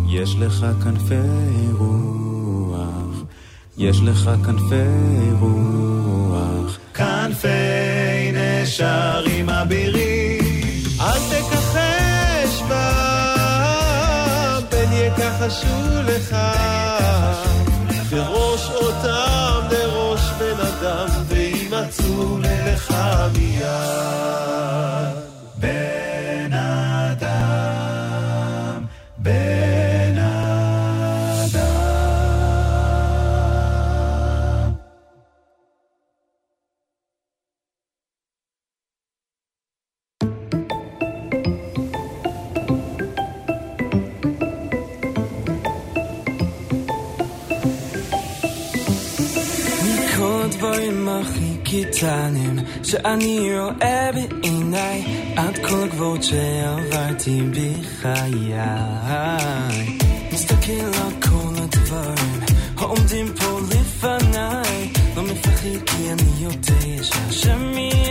יש 0.09 0.35
לך 0.39 0.65
כנפי 0.83 1.15
רוח, 1.77 3.23
יש 3.77 3.97
לך 4.01 4.29
כנפי 4.45 5.31
רוח. 5.39 6.77
כנפי 6.93 8.31
נשרים 8.33 9.49
אבירים, 9.49 10.83
אל 11.01 11.19
תכחש 11.29 12.61
בה, 12.69 12.91
פן 14.69 14.91
יקחשו 14.93 16.04
mía. 23.33 24.54
기타는 51.75 52.65
שאני 52.83 53.59
רואה 53.59 54.09
בעיניי 54.13 55.03
עד 55.35 55.57
כל 55.67 55.87
גבוהות 55.87 56.23
שעברתי 56.23 57.41
בחיי 57.51 58.53
מסתכל 60.33 60.71
על 60.71 61.11
כל 61.21 61.53
הדברים 61.63 62.39
העומדים 62.77 63.27
פה 63.39 63.59
לפניי 63.71 64.89
לא 65.15 65.23
מפחד 65.23 65.85
כי 65.85 66.11
אני 66.11 66.31
יודע 66.39 67.03
שהשם 67.03 67.73
יהיה 67.73 68.04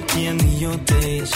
be 0.00 0.26
in 0.26 0.38
your 0.58 0.76
days. 0.78 1.30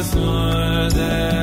Likdushas 0.00 0.14
Mordechai 0.14 1.39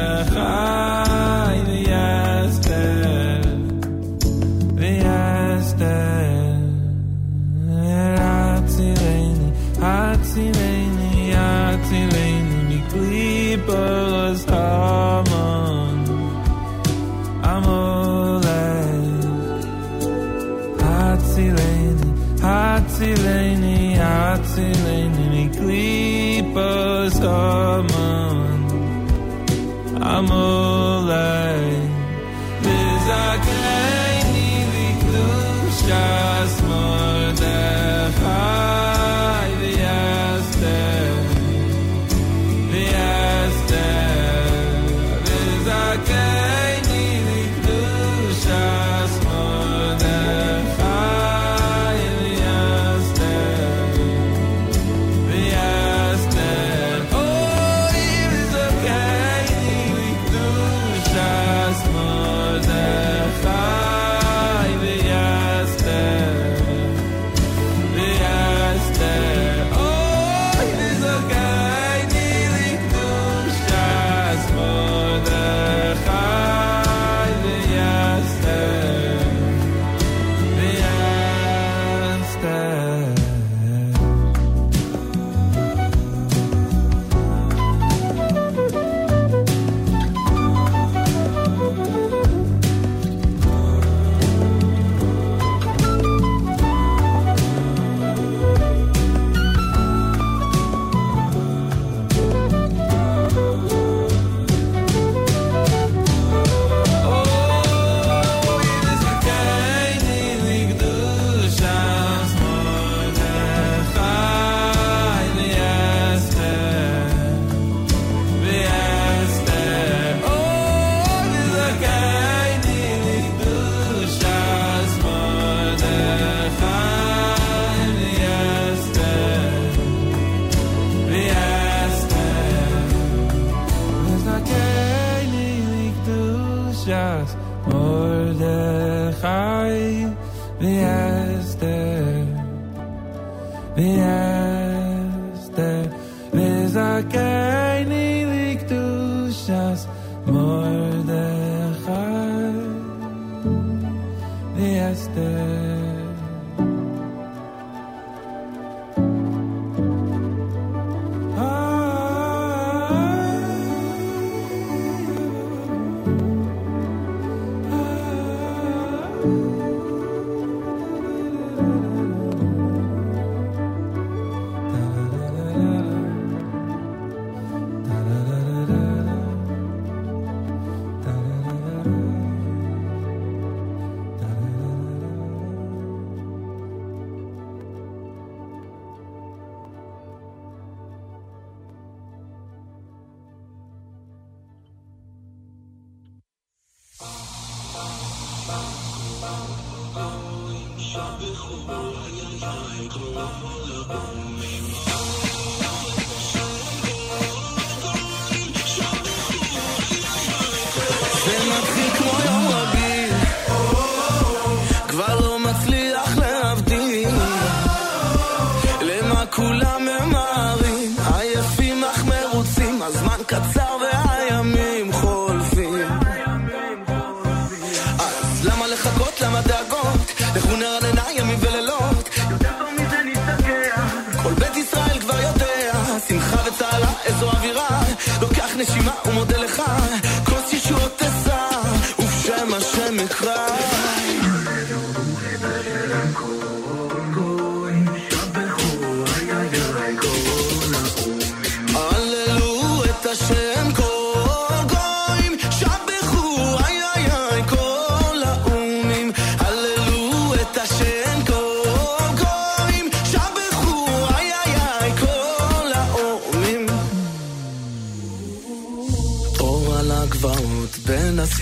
הקצר 223.28 223.78
והימי 223.82 224.77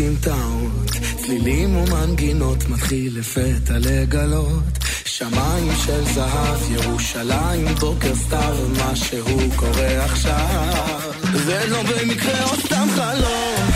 סמטאות, 0.06 0.92
צלילים 1.18 1.76
ומנגינות 1.76 2.70
מתחיל 2.70 3.20
לפתע 3.20 3.74
לגלות. 3.80 4.64
שמיים 5.06 5.72
של 5.86 6.04
זהב, 6.14 6.72
ירושלים, 6.72 7.66
בוקר 7.80 8.16
סתיו, 8.16 8.56
מה 8.78 8.96
שהוא 8.96 9.42
קורה 9.56 10.06
עכשיו. 10.06 11.00
זה 11.34 11.66
לא 11.68 11.84
במקרה 11.84 12.44
עוד 12.44 12.60
סתם 12.60 12.88
חלום. 12.96 13.70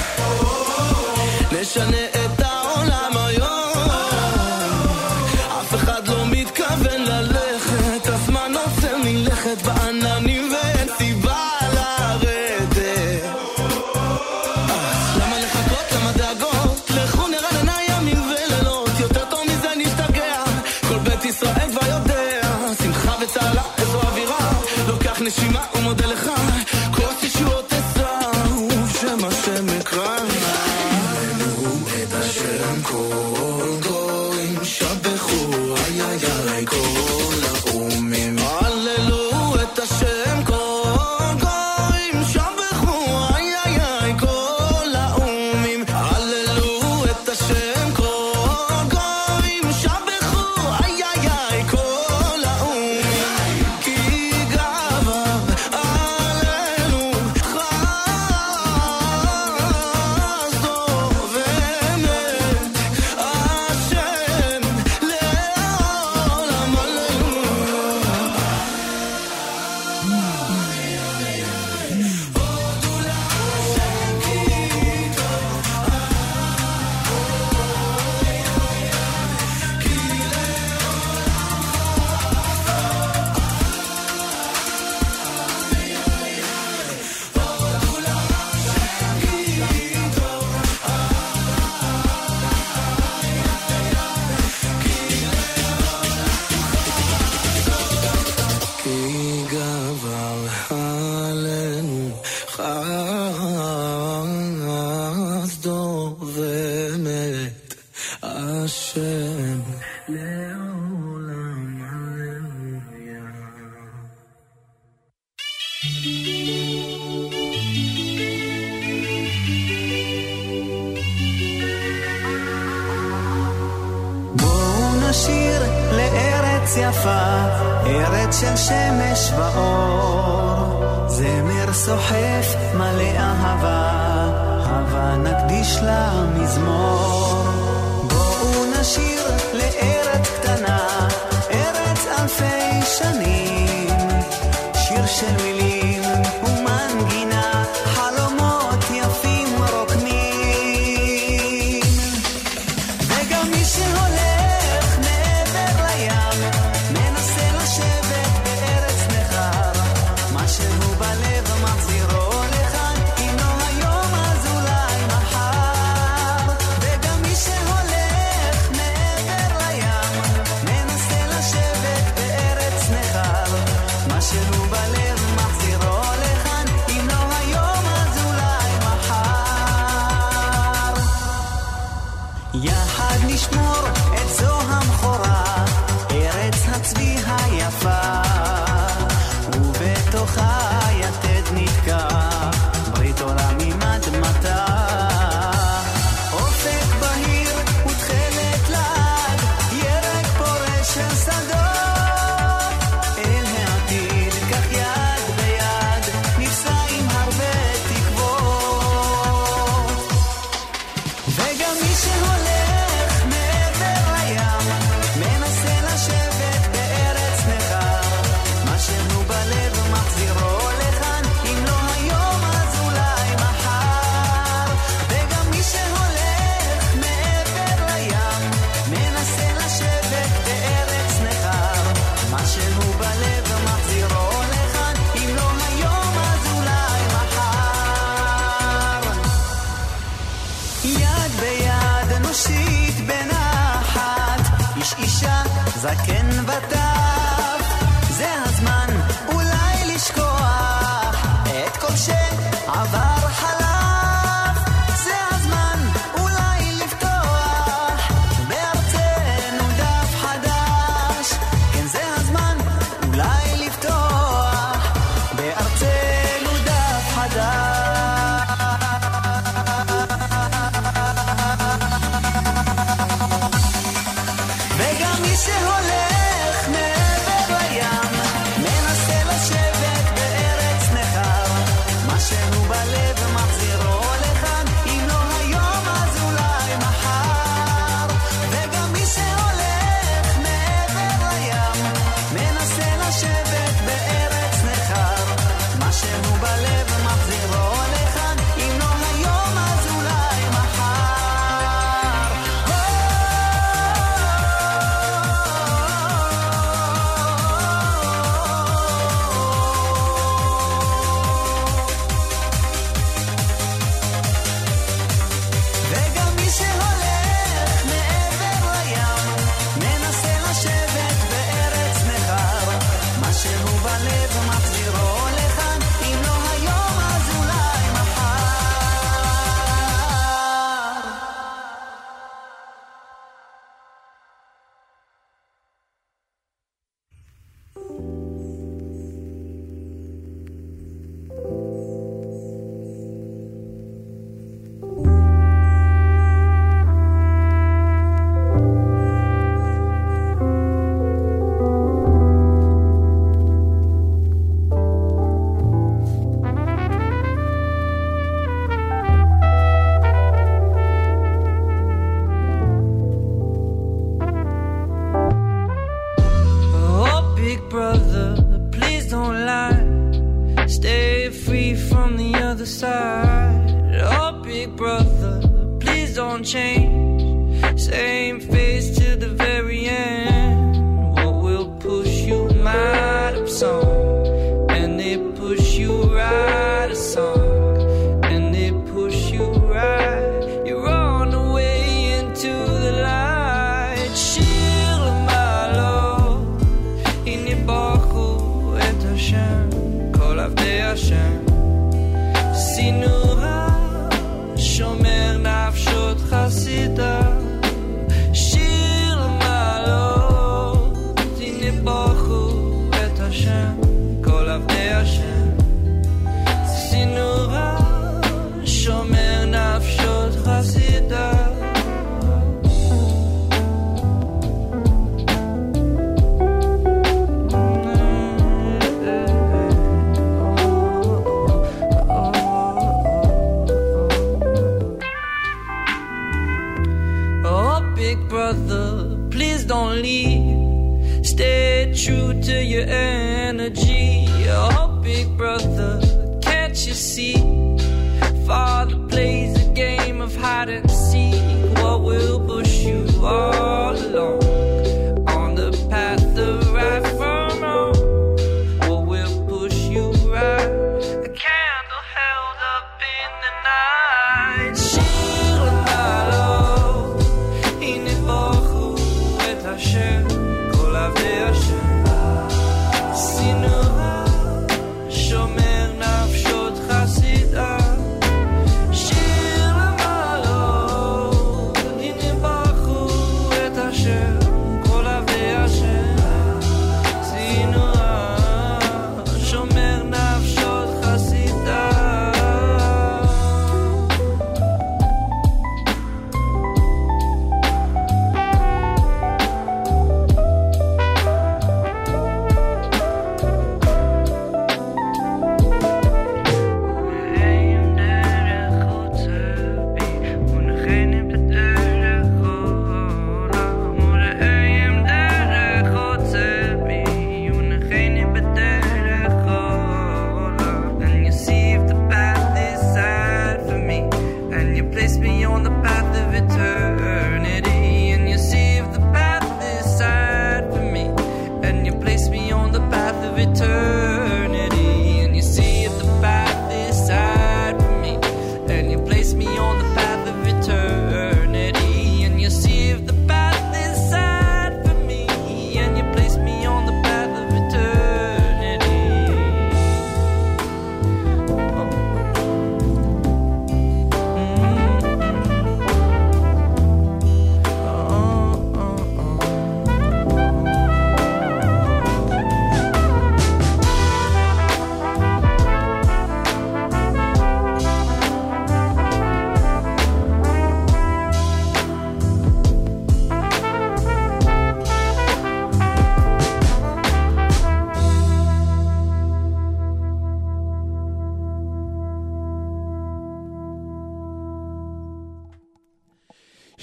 נשנה 1.51 2.05
את 2.05 2.39
העולם 2.39 3.11
היום. 3.13 3.49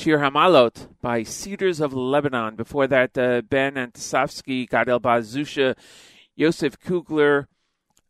Shir 0.07 0.19
Hamalot 0.19 0.87
by 1.03 1.25
Cedars 1.25 1.81
of 1.81 1.93
Lebanon. 1.93 2.55
Before 2.55 2.87
that, 2.87 3.19
uh, 3.19 3.43
Ben 3.43 3.75
Antisovsky, 3.75 4.69
Gadel 4.69 5.01
Bazusha, 5.01 5.77
Yosef 6.37 6.79
Kugler, 6.79 7.49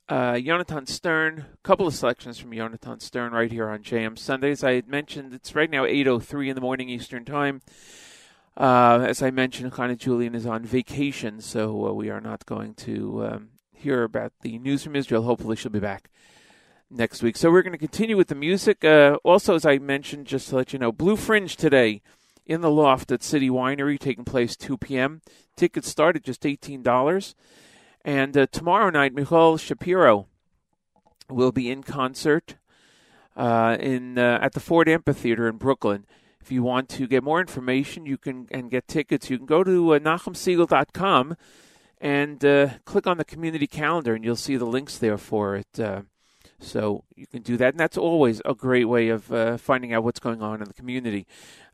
uh, 0.06 0.32
Yonatan 0.32 0.86
Stern. 0.86 1.46
A 1.54 1.56
couple 1.62 1.86
of 1.86 1.94
selections 1.94 2.38
from 2.38 2.50
Yonatan 2.50 3.00
Stern 3.00 3.32
right 3.32 3.50
here 3.50 3.70
on 3.70 3.82
JM 3.82 4.18
Sundays. 4.18 4.62
I 4.62 4.72
had 4.72 4.88
mentioned 4.88 5.32
it's 5.32 5.54
right 5.54 5.70
now 5.70 5.84
8.03 5.84 6.50
in 6.50 6.54
the 6.54 6.60
morning 6.60 6.90
Eastern 6.90 7.24
Time. 7.24 7.62
Uh, 8.58 9.06
as 9.08 9.22
I 9.22 9.30
mentioned, 9.30 9.72
Chana 9.72 9.96
Julian 9.96 10.34
is 10.34 10.44
on 10.44 10.66
vacation, 10.66 11.40
so 11.40 11.86
uh, 11.86 11.92
we 11.94 12.10
are 12.10 12.20
not 12.20 12.44
going 12.44 12.74
to 12.74 13.26
um, 13.26 13.48
hear 13.72 14.02
about 14.02 14.34
the 14.42 14.58
news 14.58 14.84
from 14.84 14.96
Israel. 14.96 15.22
Hopefully, 15.22 15.56
she'll 15.56 15.72
be 15.72 15.80
back 15.80 16.10
next 16.90 17.22
week. 17.22 17.36
So 17.36 17.50
we're 17.50 17.62
going 17.62 17.72
to 17.72 17.78
continue 17.78 18.16
with 18.16 18.28
the 18.28 18.34
music. 18.34 18.84
Uh, 18.84 19.18
also, 19.24 19.54
as 19.54 19.66
I 19.66 19.78
mentioned, 19.78 20.26
just 20.26 20.48
to 20.50 20.56
let 20.56 20.72
you 20.72 20.78
know, 20.78 20.92
Blue 20.92 21.16
Fringe 21.16 21.56
today 21.56 22.02
in 22.44 22.60
the 22.60 22.70
loft 22.70 23.10
at 23.10 23.22
City 23.22 23.50
Winery, 23.50 23.98
taking 23.98 24.24
place 24.24 24.56
2 24.56 24.78
p.m. 24.78 25.20
Tickets 25.56 25.88
start 25.88 26.16
at 26.16 26.22
just 26.22 26.42
$18. 26.42 27.34
And 28.04 28.36
uh, 28.36 28.46
tomorrow 28.52 28.90
night, 28.90 29.14
Michal 29.14 29.56
Shapiro 29.56 30.28
will 31.28 31.52
be 31.52 31.70
in 31.70 31.82
concert 31.82 32.56
uh, 33.36 33.76
in 33.80 34.18
uh, 34.18 34.38
at 34.40 34.52
the 34.52 34.60
Ford 34.60 34.88
Amphitheater 34.88 35.48
in 35.48 35.56
Brooklyn. 35.56 36.06
If 36.40 36.52
you 36.52 36.62
want 36.62 36.88
to 36.90 37.08
get 37.08 37.24
more 37.24 37.40
information, 37.40 38.06
you 38.06 38.16
can 38.16 38.46
and 38.52 38.70
get 38.70 38.86
tickets. 38.86 39.28
You 39.28 39.38
can 39.38 39.46
go 39.46 39.64
to 39.64 39.94
uh, 39.94 41.34
and 41.98 42.44
uh, 42.44 42.68
click 42.84 43.06
on 43.06 43.18
the 43.18 43.24
community 43.24 43.66
calendar, 43.66 44.14
and 44.14 44.24
you'll 44.24 44.36
see 44.36 44.56
the 44.56 44.66
links 44.66 44.98
there 44.98 45.18
for 45.18 45.56
it. 45.56 46.04
So 46.58 47.04
you 47.14 47.26
can 47.26 47.42
do 47.42 47.56
that, 47.58 47.74
and 47.74 47.80
that's 47.80 47.98
always 47.98 48.40
a 48.44 48.54
great 48.54 48.86
way 48.86 49.08
of 49.08 49.30
uh, 49.30 49.56
finding 49.58 49.92
out 49.92 50.04
what's 50.04 50.20
going 50.20 50.42
on 50.42 50.62
in 50.62 50.68
the 50.68 50.74
community. 50.74 51.26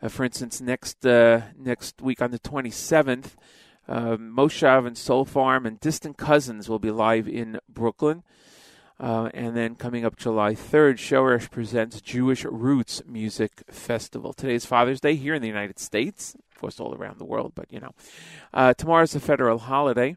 Uh, 0.02 0.08
for 0.08 0.24
instance, 0.24 0.60
next 0.60 1.06
uh, 1.06 1.42
next 1.56 2.02
week 2.02 2.20
on 2.20 2.32
the 2.32 2.40
27th, 2.40 3.34
uh, 3.88 4.16
Moshav 4.16 4.86
and 4.86 4.98
Soul 4.98 5.24
Farm 5.24 5.66
and 5.66 5.78
Distant 5.78 6.16
Cousins 6.18 6.68
will 6.68 6.80
be 6.80 6.90
live 6.90 7.28
in 7.28 7.60
Brooklyn. 7.68 8.24
Uh, 8.98 9.30
and 9.34 9.56
then 9.56 9.74
coming 9.74 10.04
up 10.04 10.16
July 10.16 10.54
3rd, 10.54 10.94
Shoresh 10.94 11.50
presents 11.50 12.00
Jewish 12.00 12.44
Roots 12.44 13.02
Music 13.06 13.64
Festival. 13.68 14.32
Today's 14.32 14.64
Father's 14.64 15.00
Day 15.00 15.16
here 15.16 15.34
in 15.34 15.42
the 15.42 15.48
United 15.48 15.80
States, 15.80 16.36
of 16.52 16.60
course, 16.60 16.78
all 16.78 16.94
around 16.94 17.18
the 17.18 17.24
world, 17.24 17.52
but 17.54 17.66
you 17.72 17.80
know. 17.80 17.92
Uh, 18.54 18.74
tomorrow's 18.74 19.14
a 19.14 19.20
federal 19.20 19.58
holiday. 19.58 20.16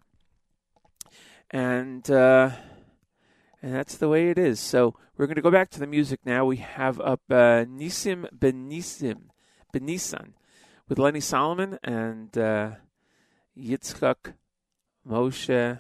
And. 1.52 2.10
And 3.66 3.74
that's 3.74 3.98
the 3.98 4.08
way 4.08 4.30
it 4.30 4.38
is. 4.38 4.60
So 4.60 4.94
we're 5.18 5.26
going 5.26 5.38
to 5.38 5.42
go 5.42 5.50
back 5.50 5.72
to 5.72 5.80
the 5.80 5.88
music 5.88 6.20
now. 6.24 6.46
We 6.46 6.58
have 6.58 7.02
up 7.02 7.22
uh, 7.32 7.66
Nisim 7.66 8.30
Benisim, 8.32 9.30
Benisan 9.74 10.34
with 10.88 11.00
Lenny 11.00 11.20
Solomon 11.20 11.80
and 11.84 12.38
uh, 12.38 12.74
Yitzchak 13.58 14.36
Moshe. 15.10 15.80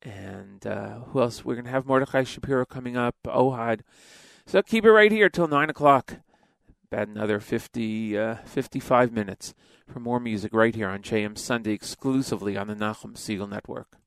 And 0.00 0.66
uh, 0.66 1.00
who 1.00 1.20
else? 1.20 1.44
We're 1.44 1.56
going 1.56 1.66
to 1.66 1.70
have 1.72 1.84
Mordechai 1.84 2.24
Shapiro 2.24 2.64
coming 2.64 2.96
up, 2.96 3.16
Ohad. 3.26 3.80
So 4.46 4.62
keep 4.62 4.86
it 4.86 4.90
right 4.90 5.12
here 5.12 5.28
till 5.28 5.46
9 5.46 5.68
o'clock. 5.68 6.20
About 6.90 7.08
another 7.08 7.38
50, 7.38 8.16
uh, 8.16 8.34
55 8.46 9.12
minutes 9.12 9.52
for 9.86 10.00
more 10.00 10.20
music 10.20 10.54
right 10.54 10.74
here 10.74 10.88
on 10.88 11.02
JM 11.02 11.36
Sunday 11.36 11.72
exclusively 11.72 12.56
on 12.56 12.68
the 12.68 12.74
Nachum 12.74 13.12
Segal 13.12 13.50
Network. 13.50 13.98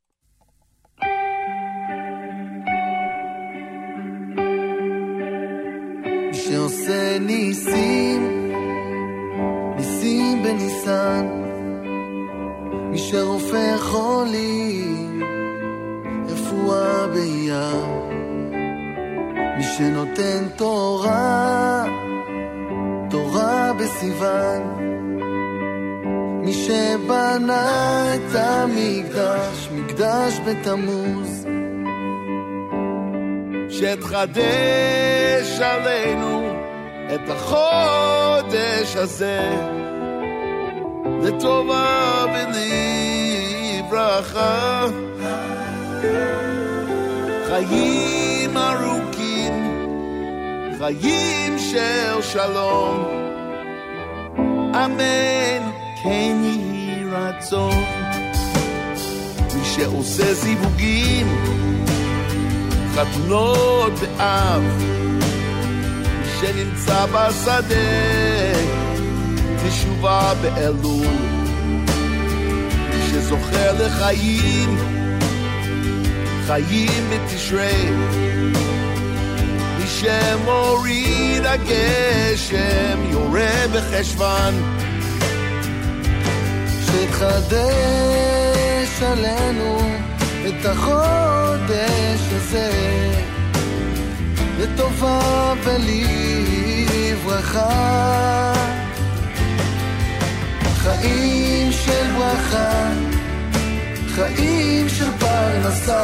שעושה 6.49 7.19
ניסים, 7.19 8.51
ניסים 9.77 10.43
בניסן, 10.43 11.25
מי 12.91 12.97
שרופא 12.97 13.77
חולים, 13.77 15.23
רפואה 16.29 17.07
באייר, 17.07 17.85
מי 19.57 19.63
שנותן 19.63 20.47
תורה, 20.55 21.85
תורה 23.09 23.71
בסיוון, 23.79 24.61
מי 26.43 26.53
שבנה 26.53 28.05
את 28.15 28.35
המקדש, 28.35 29.69
מקדש 29.75 30.39
בתמוז, 30.45 31.46
שתחדש 33.69 35.59
עלינו 35.61 36.53
את 37.15 37.29
החודש 37.29 38.95
הזה 38.95 39.55
לטובה 41.21 42.25
ולברכה. 43.89 44.85
חיים 47.47 48.57
ארוכים, 48.57 49.53
חיים 50.77 51.59
של 51.59 52.21
שלום, 52.21 53.05
אמן, 54.75 55.71
כן 56.03 56.35
יהי 56.43 57.03
רצון. 57.11 57.83
מי 59.55 59.65
שעושה 59.65 60.33
זיווגים, 60.33 61.27
חתונות 62.97 63.93
באב, 63.99 64.61
מי 66.19 66.25
שנמצא 66.41 67.05
בשדה, 67.05 67.75
תשובה 69.67 70.33
באלול, 70.41 71.05
שזוכה 73.07 73.71
לחיים, 73.71 74.77
חיים 76.47 77.09
בתשרי, 77.09 77.91
מי 79.77 79.87
שמוריד 79.87 81.45
הגשם, 81.45 83.11
יורה 83.11 83.67
בחשוון, 83.73 84.75
שתחדש 86.85 87.71
עלינו 89.01 89.97
את 90.47 90.65
החודש 90.65 92.21
הזה 92.31 92.71
לטובה 94.59 95.53
ולברכה. 95.63 97.27
חיים 100.83 101.71
של 101.71 102.07
ברכה 102.17 102.91
חיים 104.17 104.89
של 104.89 105.11
פרנסה. 105.19 106.03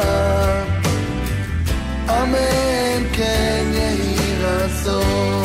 אמן 2.08 3.02
כן 3.12 3.64
יהי 3.72 4.42
רצון. 4.42 5.44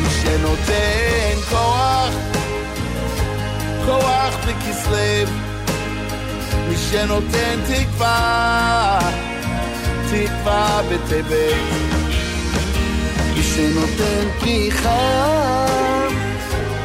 מי 0.00 0.10
שנותן 0.22 1.40
כוח, 1.50 2.14
כוח 3.86 4.34
בכסלו 4.46 5.49
מי 6.70 6.76
שנותן 6.76 7.60
תקווה, 7.66 8.98
תקווה 10.10 10.80
בטבת. 10.90 11.54
מי 13.34 13.42
שנותן 13.42 14.28
פריחה, 14.40 15.66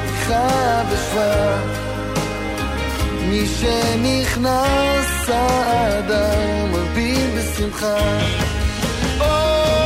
פריחה 0.05 0.83
בשבט. 0.91 1.79
מי 3.21 3.45
שנכנס 3.47 5.29
האדם 5.29 6.71
מרבים 6.71 7.35
בשמחה. 7.35 8.19
או 9.19 9.84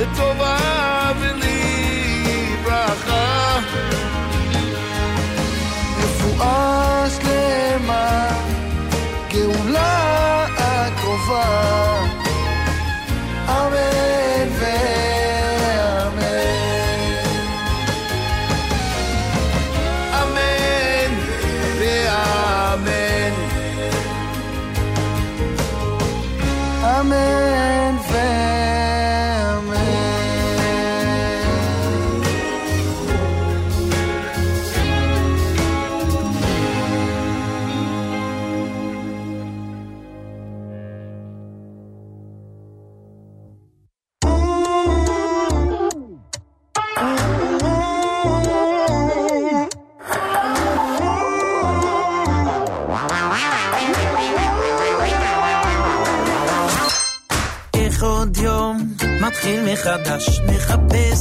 It's 0.00 0.20
over. 0.20 0.77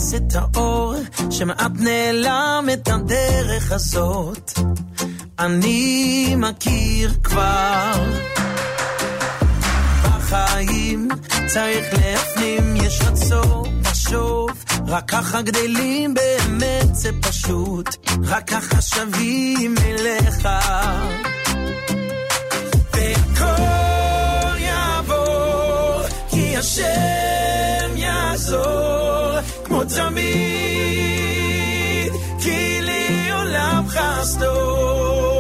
מחפש 0.07 0.13
את 0.13 0.35
האור 0.35 0.95
שמעט 1.31 1.71
נעלם 1.79 2.67
את 2.73 2.87
הדרך 2.87 3.71
הזאת. 3.71 4.51
אני 5.39 6.35
מכיר 6.37 7.13
כבר. 7.23 7.93
בחיים 10.03 11.09
צריך 11.47 11.85
להפנים, 11.93 12.75
יש 12.75 13.01
רצון 13.01 13.81
לחשוב, 13.81 14.49
רק 14.87 15.11
ככה 15.11 15.41
גדלים 15.41 16.13
באמת 16.13 16.95
זה 16.95 17.09
פשוט, 17.21 17.95
רק 18.23 18.49
ככה 18.49 18.81
שווים 18.81 19.75
אליך. 19.85 20.47
והכל 22.93 24.57
יעבור, 24.59 26.01
כי 26.29 26.57
השם 26.57 27.95
יעזור, 27.95 28.96
כמו 29.76 29.82
כמו 29.82 29.84
תמיד, 29.84 30.22
כי 32.40 32.80
לי 32.82 33.30
עולם 33.32 33.84
חסדו. 33.88 35.38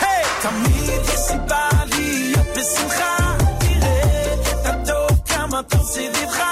היי! 0.00 0.24
תמיד 0.42 1.00
יש 1.04 1.18
סיבה 1.20 1.68
להיות 1.84 2.46
בשמחה, 2.56 3.36
תראה 3.60 4.34
את 4.34 4.66
הטוב 4.66 5.20
כמה 5.26 5.62
טוב 5.62 5.82
סביבך, 5.82 6.42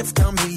shift, 0.00 0.20
I'm 0.20 0.49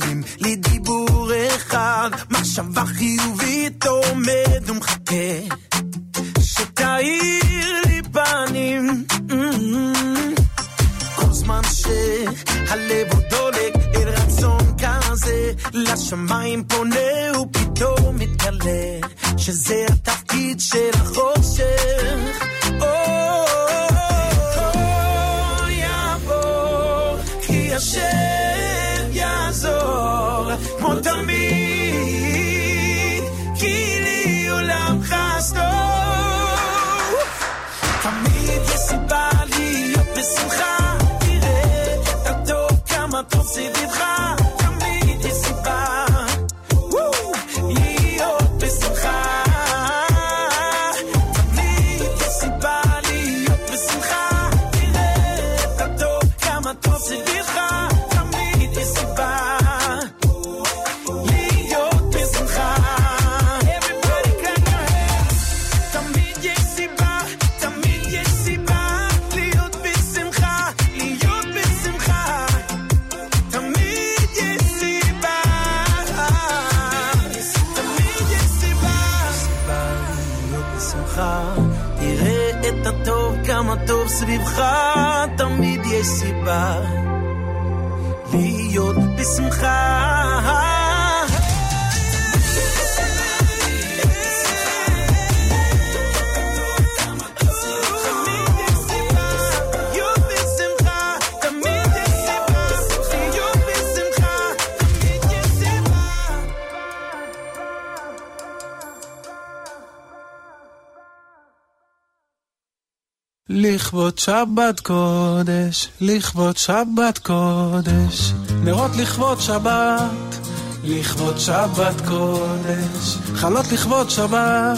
לכבוד 113.93 114.17
שבת 114.17 114.79
קודש, 114.79 115.89
לכבוד 116.01 116.57
שבת 116.57 117.17
קודש, 117.17 118.33
נרות 118.63 118.91
לכבוד 118.95 119.41
שבת, 119.41 120.39
לכבוד 120.83 121.37
שבת 121.37 122.01
קודש, 122.07 123.17
חלות 123.35 123.71
לכבוד 123.71 124.09
שבת, 124.09 124.77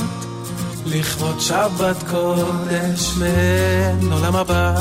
לכבוד 0.85 1.39
שבת 1.39 2.03
קודש, 2.09 3.13
מעין 3.17 4.11
עולם 4.11 4.35
הבא, 4.35 4.75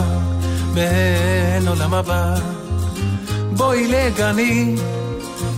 מעין 0.74 1.69
עולם 1.69 1.94
הבא. 1.94 2.35
בואי 3.52 3.89
לגני, 3.89 4.77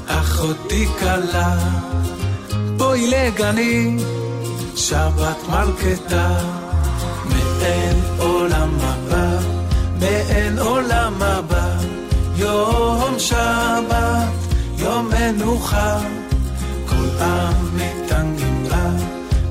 אחותי 0.06 0.86
כלה, 0.98 1.58
בואי 2.76 3.06
לגני, 3.06 3.96
שבת 4.76 5.48
מלכתה. 5.48 6.38
מאין 7.30 7.95
עולם 8.66 8.78
הבא, 8.80 9.38
מאין 10.00 10.58
עולם 10.58 11.22
הבא, 11.22 11.76
יום 12.36 13.14
שבת, 13.18 14.28
יום 14.78 15.08
מנוחה, 15.08 15.98
כל 16.88 17.08
עם 17.20 17.54
מתענגים 17.74 18.64
בה, 18.68 18.90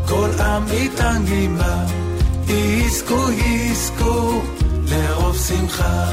כל 0.08 0.30
עם 0.40 0.64
מתענגים 0.66 1.58
בה, 1.58 1.86
יזכו 2.48 3.32
יזכו 3.32 4.42
לרוב 4.88 5.38
שמחה, 5.38 6.06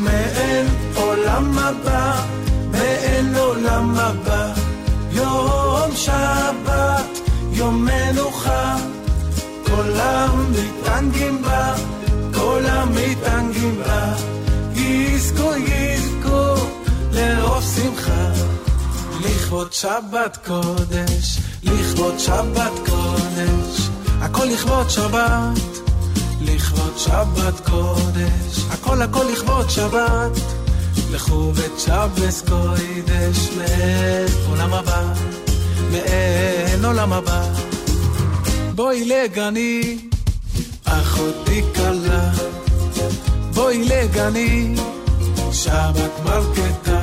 מאין 0.00 0.66
עולם 0.94 1.58
הבא, 1.58 2.22
מאין 2.70 3.34
עולם 3.36 3.94
הבא, 3.96 4.52
יום 5.12 5.96
שבת, 5.96 7.18
יום 7.52 7.84
מנוחה. 7.84 8.76
כל 9.76 10.00
המתענגים 10.00 11.42
בה, 11.42 11.74
כל 12.52 12.66
המתענגים 12.66 13.78
בה, 13.78 14.14
יזכו 14.74 15.50
יזכו 15.56 16.66
לרוב 17.12 17.64
שמחה. 17.76 18.30
לכבוד 19.20 19.72
שבת 19.72 20.38
קודש, 20.46 21.38
לכבוד 21.62 22.18
שבת 22.18 22.72
קודש, 22.86 23.88
הכל 24.20 24.44
לכבוד 24.44 24.90
שבת, 24.90 25.58
לכבוד 26.40 26.98
שבת 26.98 27.68
קודש, 27.70 28.64
הכל 28.70 29.02
הכל 29.02 29.24
לכבוד 29.32 29.70
שבת, 29.70 30.38
לכו 31.10 31.52
שבס 31.78 32.42
קודש, 32.48 33.48
מאין 33.58 34.26
עולם 34.48 34.74
הבא, 34.74 35.02
מאין 35.90 36.84
עולם 36.84 37.12
הבא. 37.12 37.42
בואי 38.74 39.04
לגני, 39.04 39.98
אחותי 40.84 41.62
קלה, 41.74 42.30
בואי 43.54 43.84
לגני, 43.84 44.74
שם 45.52 45.92
את 46.04 46.24
מרקטה. 46.24 47.00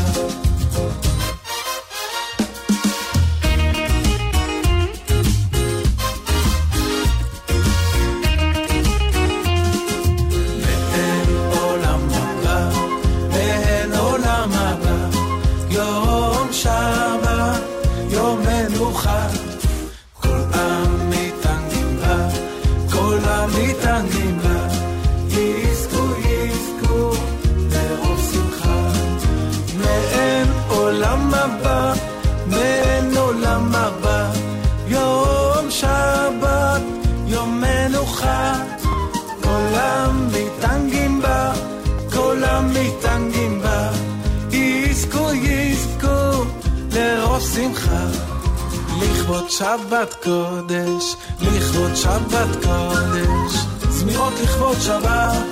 לכבוד 49.29 49.49
שבת 49.49 50.13
קודש, 50.23 51.15
לכבוד 51.41 51.95
שבת 51.95 52.63
קודש, 52.63 53.53
זמירות 53.89 54.33
לכבוד 54.43 54.77
שבת, 54.81 55.43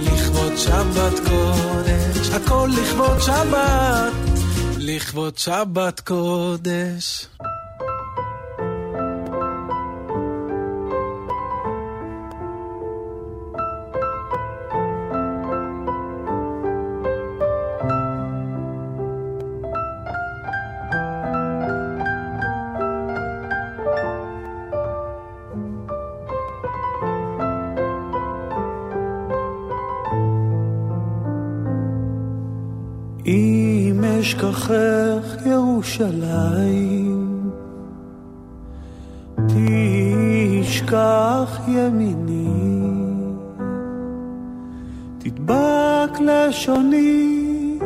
לכבוד 0.00 0.56
שבת 0.56 1.20
קודש, 1.28 2.30
הכל 2.30 2.68
לכבוד 2.72 3.20
שבת, 3.20 4.12
לכבוד 4.78 5.38
שבת 5.38 6.00
קודש. 6.00 7.26
אשכחך 35.12 35.46
ירושלים, 35.46 37.50
תשכח 40.60 41.60
ימיני, 41.68 42.48
תדבק 45.18 46.20
לשוני 46.20 47.78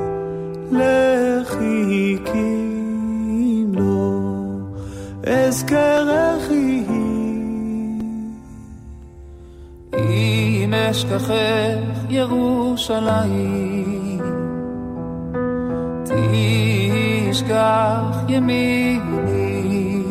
לחיכי 0.73 2.57
אם 3.31 3.73
לא 3.75 4.21
אזכרכי. 5.27 6.85
אם 9.95 10.75
אשכחך 10.75 12.11
ירושלים 12.11 13.96
תשכח 17.37 18.17
ימיני, 18.29 20.03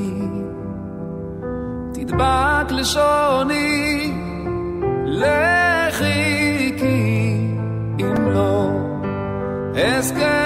תדבק 1.93 2.72
לשוני 2.72 4.14
לחיכי, 5.06 6.07
אם 7.99 8.31
לא 8.31 8.69
אזכרכי, 9.76 10.44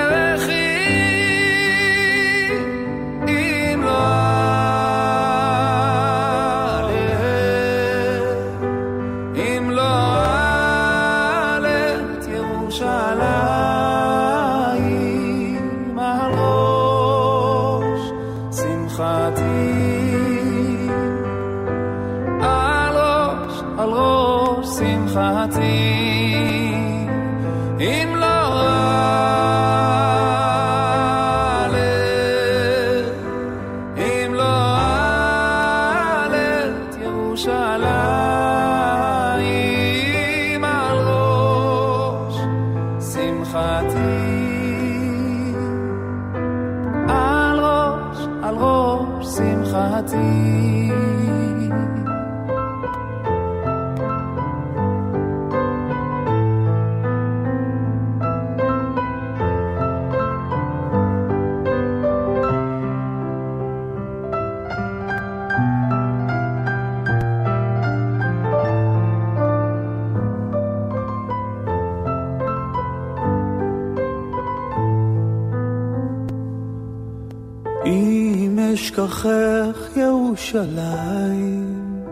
ירושלים, 80.59 82.03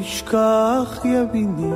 תשכח 0.00 1.04
ימיני, 1.04 1.73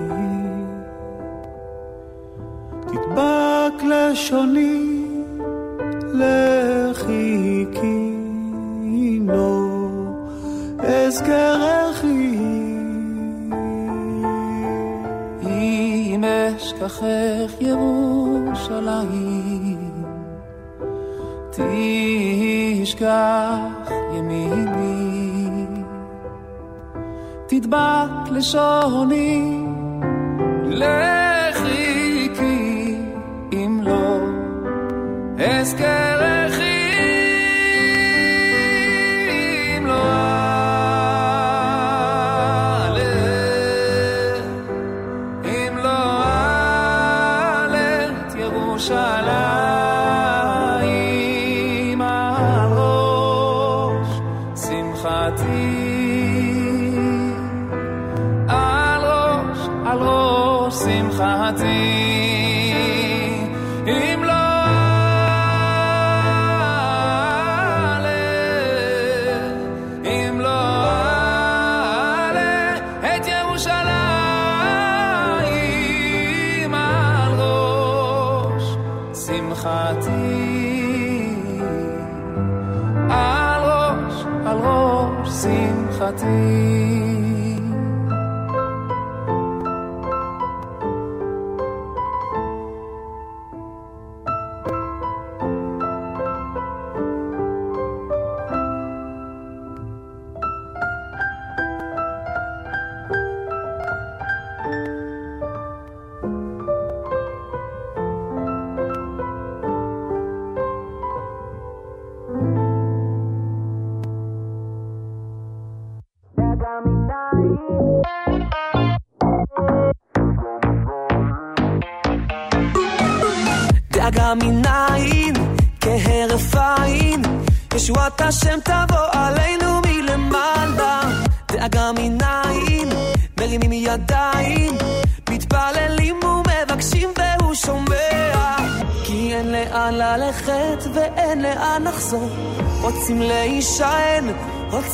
ti. 86.12 86.77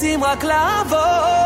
Dis-moi 0.01 0.37
clavo. 0.37 1.44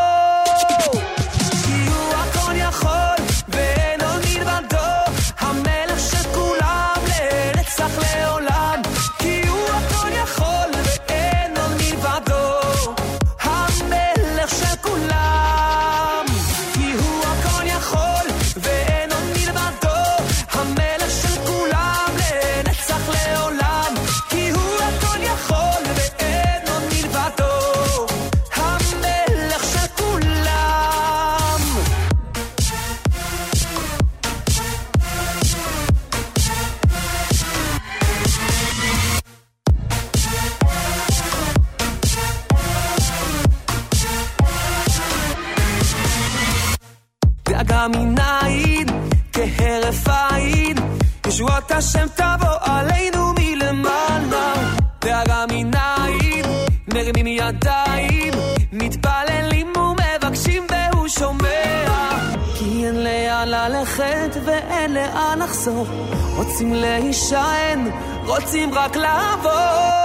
רוצים 66.59 66.73
להישען, 66.73 67.91
רוצים 68.25 68.73
רק 68.73 68.95
לעבוד. 68.95 69.98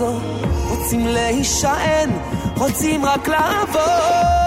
לחזור, 0.00 0.20
רוצים 0.68 1.06
להישען, 1.06 2.10
רוצים 2.56 3.04
רק 3.04 3.28
לעבור. 3.28 4.39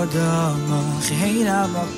کدام 0.00 0.72
آخی 0.96 1.14
هی 1.14 1.44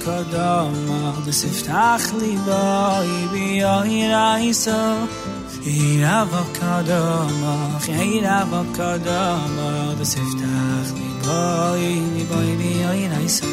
کدام 0.07 0.91
آخی 0.91 1.31
دست 1.31 1.65
تخلی 1.71 2.39
بای 2.47 3.27
بیای 3.33 4.09
رئیسا. 4.09 4.95
هی 5.65 6.05
نبا 6.05 6.43
کدام 6.61 7.45
آخی 7.75 7.93
هی 7.93 8.21
نبا 8.21 8.65
کدام 8.65 9.59
آخی 9.59 10.01
دست 10.01 10.19
اخلی 10.19 11.11
بایی 11.27 12.27
بیای 12.29 12.57
بیای 12.57 13.09
رئیسا. 13.09 13.47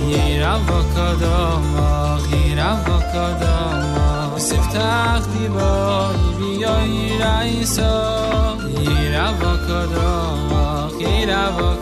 هی 0.00 0.38
نبا 0.38 0.82
کدام 0.96 1.76
آخی 1.76 2.36
هی 2.36 2.54
کدام 3.00 3.94
آخی 4.34 4.42
اخلی 4.76 5.48
بایی 5.48 6.34
بیای 6.38 7.18
رئیسا. 7.18 8.56
هی 8.78 9.16
نبا 9.16 9.56
کدام 9.56 10.52
آخی 10.52 11.04
هی 11.04 11.26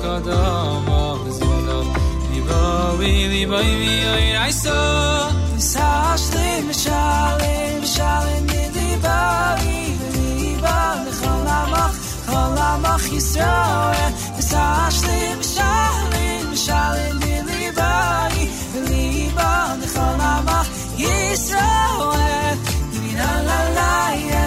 کدام 0.02 1.01
baby, 3.02 3.44
baby, 3.46 3.92
oye, 4.14 4.36
ay, 4.36 4.52
so. 4.52 4.78
Sashle, 5.58 6.46
mishale, 6.68 7.54
mishale, 7.82 8.34
nidibali, 8.48 9.78
nidibal, 10.14 10.98
cholamach, 11.18 11.96
cholamach, 12.26 13.06
Yisrael. 13.14 14.12
Sashle, 14.50 15.18
mishale, 15.40 16.24
mishale, 16.50 17.06
nidibali, 17.20 18.44
nidibal, 18.86 19.78
cholamach, 19.94 20.68
Yisrael. 21.02 22.56
La 23.18 23.32
la 23.48 23.58
la, 23.76 23.90
yeah. 24.26 24.41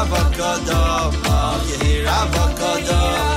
avocado. 0.00 1.10
You 1.66 1.78
hear 1.84 2.06
avocado. 2.06 3.27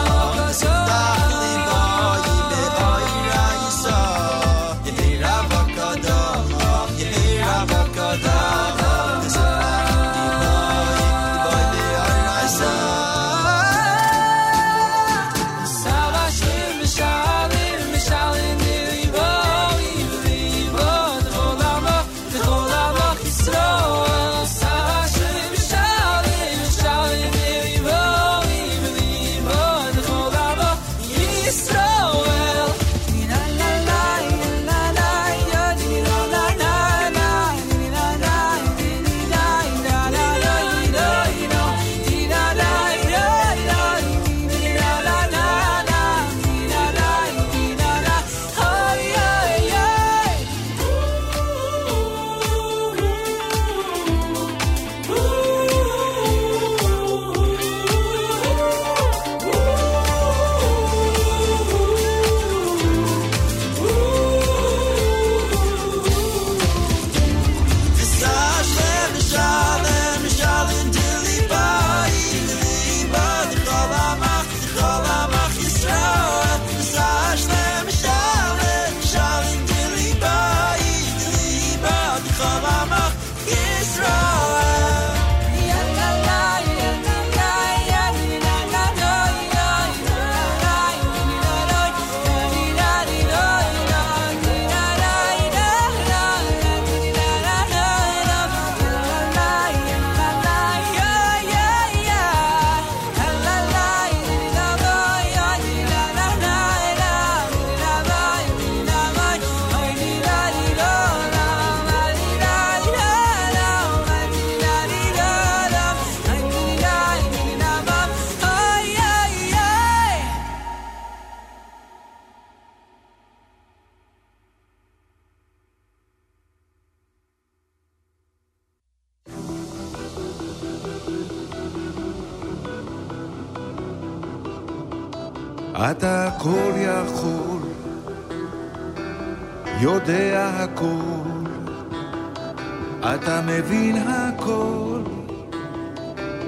מבין 143.58 143.98
הכל, 144.08 145.02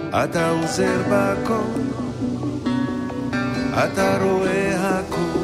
אתה 0.10 0.50
עוזר 0.50 1.02
בכל, 1.10 1.82
אתה 3.72 4.18
רואה 4.22 5.00
הכל, 5.00 5.40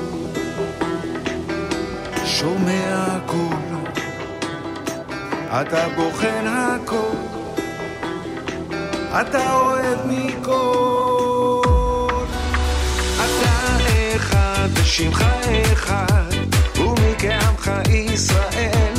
שומע 2.25 3.05
הכל, 3.07 3.55
אתה 5.61 5.87
בוחן 5.95 6.45
הכל, 6.47 7.17
אתה 9.21 9.53
אוהב 9.53 9.99
מכל. 10.07 11.61
אתה 13.15 13.77
אחד, 14.15 14.69
ושמך 14.73 15.25
אחד, 15.73 16.31
ומקעמך 16.77 17.71
ישראל. 17.89 18.98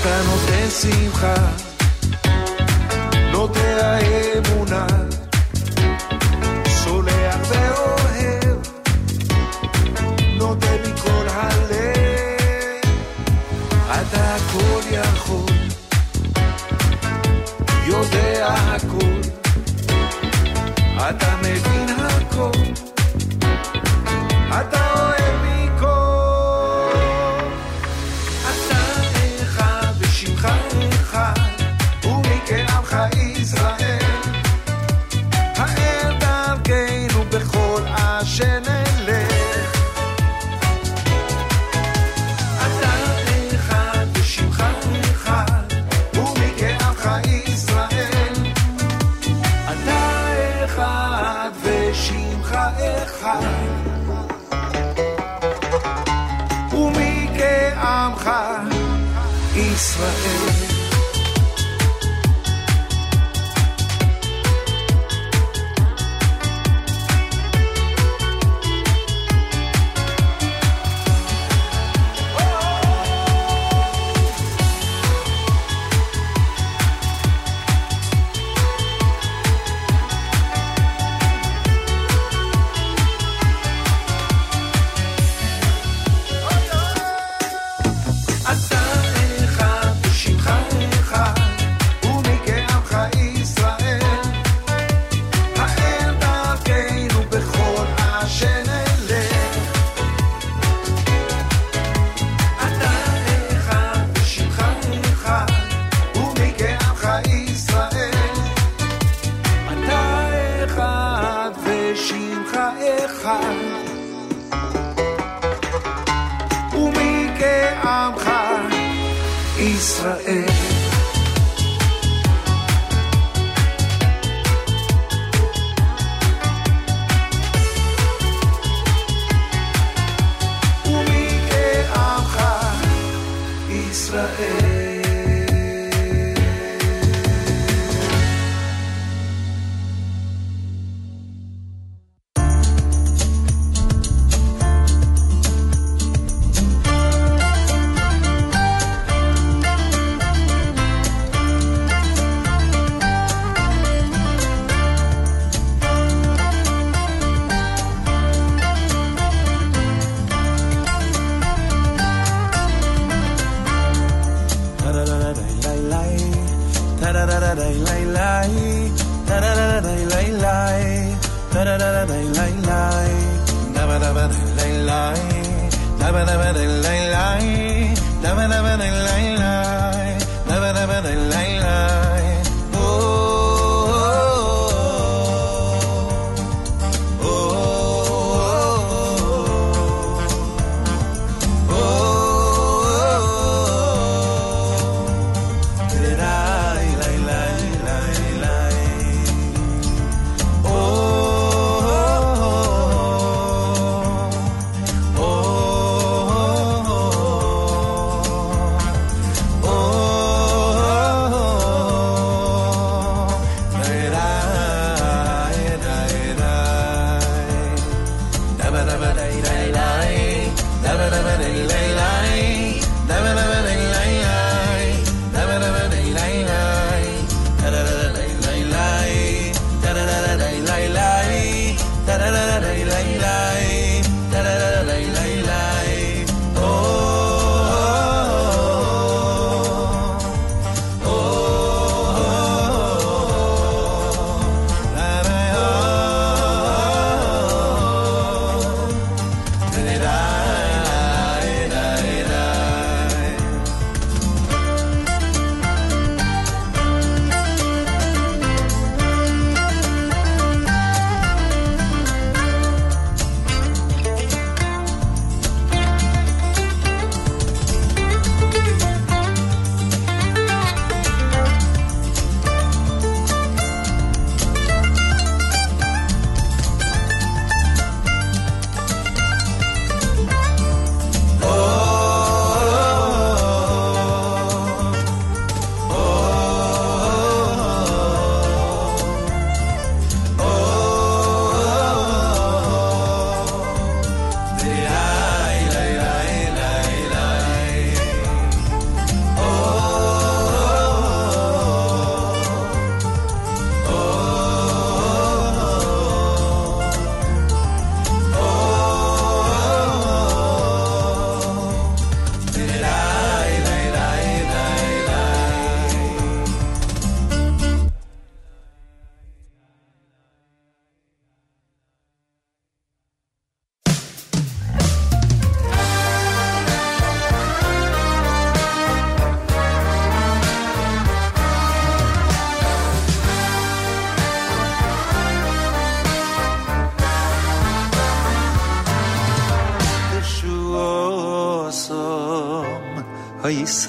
רק 0.00 0.06
הנותן 0.06 0.70
שמחה. 0.70 1.59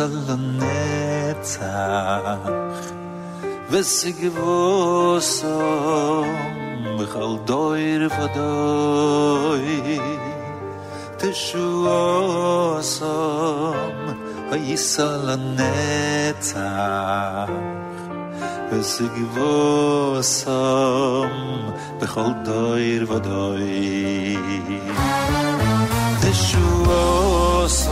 ייסל 0.01 0.19
לנצח 0.29 1.69
וסגבוסו 3.71 5.49
בכל 6.99 7.37
דויר 7.45 8.09
ודוי 8.21 9.99
תשועוסו 11.17 13.05
ייסל 14.53 15.37
לנצח 15.37 16.61
וסגבוסו 18.73 20.51
בכל 22.01 22.31
דויר 22.45 23.13
ודוי 23.13 24.37
תשועוסו 26.21 27.87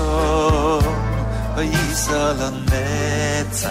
וייסע 1.59 2.33
לנצח 2.39 3.69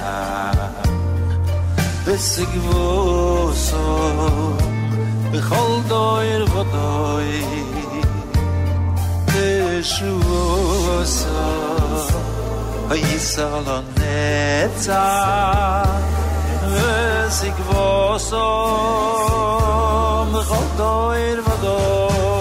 וסגבוסו 2.04 3.76
בכל 5.32 5.80
דויר 5.88 6.44
ודוי 6.44 7.42
תשועוסו 9.80 11.28
וייסע 12.88 13.60
לנצח 13.66 14.94
וסגבוסו 16.72 18.46
בכל 20.32 20.64
דויר 20.76 21.42
ודוי 21.46 22.37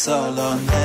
solo 0.00 0.54
now. 0.54 0.79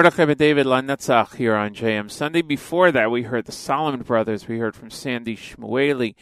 Mordechai 0.00 0.32
David 0.32 0.64
Lanetzach 0.64 1.34
here 1.34 1.54
on 1.54 1.74
JM 1.74 2.10
Sunday. 2.10 2.40
Before 2.40 2.90
that, 2.90 3.10
we 3.10 3.24
heard 3.24 3.44
the 3.44 3.52
Solomon 3.52 4.00
Brothers. 4.00 4.48
We 4.48 4.58
heard 4.58 4.74
from 4.74 4.88
Sandy 4.88 5.36
Shmueli, 5.36 6.14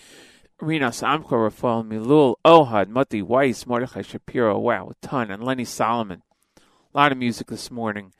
Rinas 0.61 1.01
Amko, 1.01 1.45
Rafael 1.45 1.85
Milul, 1.85 2.35
Ohad, 2.45 2.89
Mati 2.89 3.23
Weiss, 3.23 3.69
Mordechai 3.69 4.03
Shapiro. 4.03 4.59
Wow, 4.59 4.89
a 4.91 5.07
ton. 5.07 5.31
And 5.31 5.45
Lenny 5.45 5.65
Solomon. 5.65 6.23
A 6.57 6.99
lot 6.99 7.13
of 7.13 7.19
music 7.19 7.47
this 7.47 7.71
morning, 7.71 8.13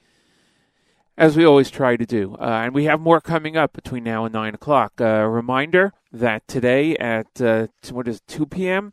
as 1.17 1.37
we 1.37 1.45
always 1.45 1.73
try 1.73 1.97
to 1.97 2.07
do. 2.07 2.37
Uh, 2.37 2.61
and 2.63 2.73
we 2.73 2.85
have 2.85 3.01
more 3.01 3.21
coming 3.21 3.57
up 3.57 3.73
between 3.73 4.05
now 4.05 4.25
and 4.25 4.33
9 4.33 4.55
o'clock. 4.55 5.01
A 5.01 5.23
uh, 5.23 5.25
reminder 5.25 5.93
that 6.13 6.47
today 6.47 6.97
at, 6.99 7.41
uh, 7.41 7.67
what 7.91 8.07
is 8.07 8.19
it, 8.19 8.29
2 8.29 8.47
p.m.? 8.47 8.93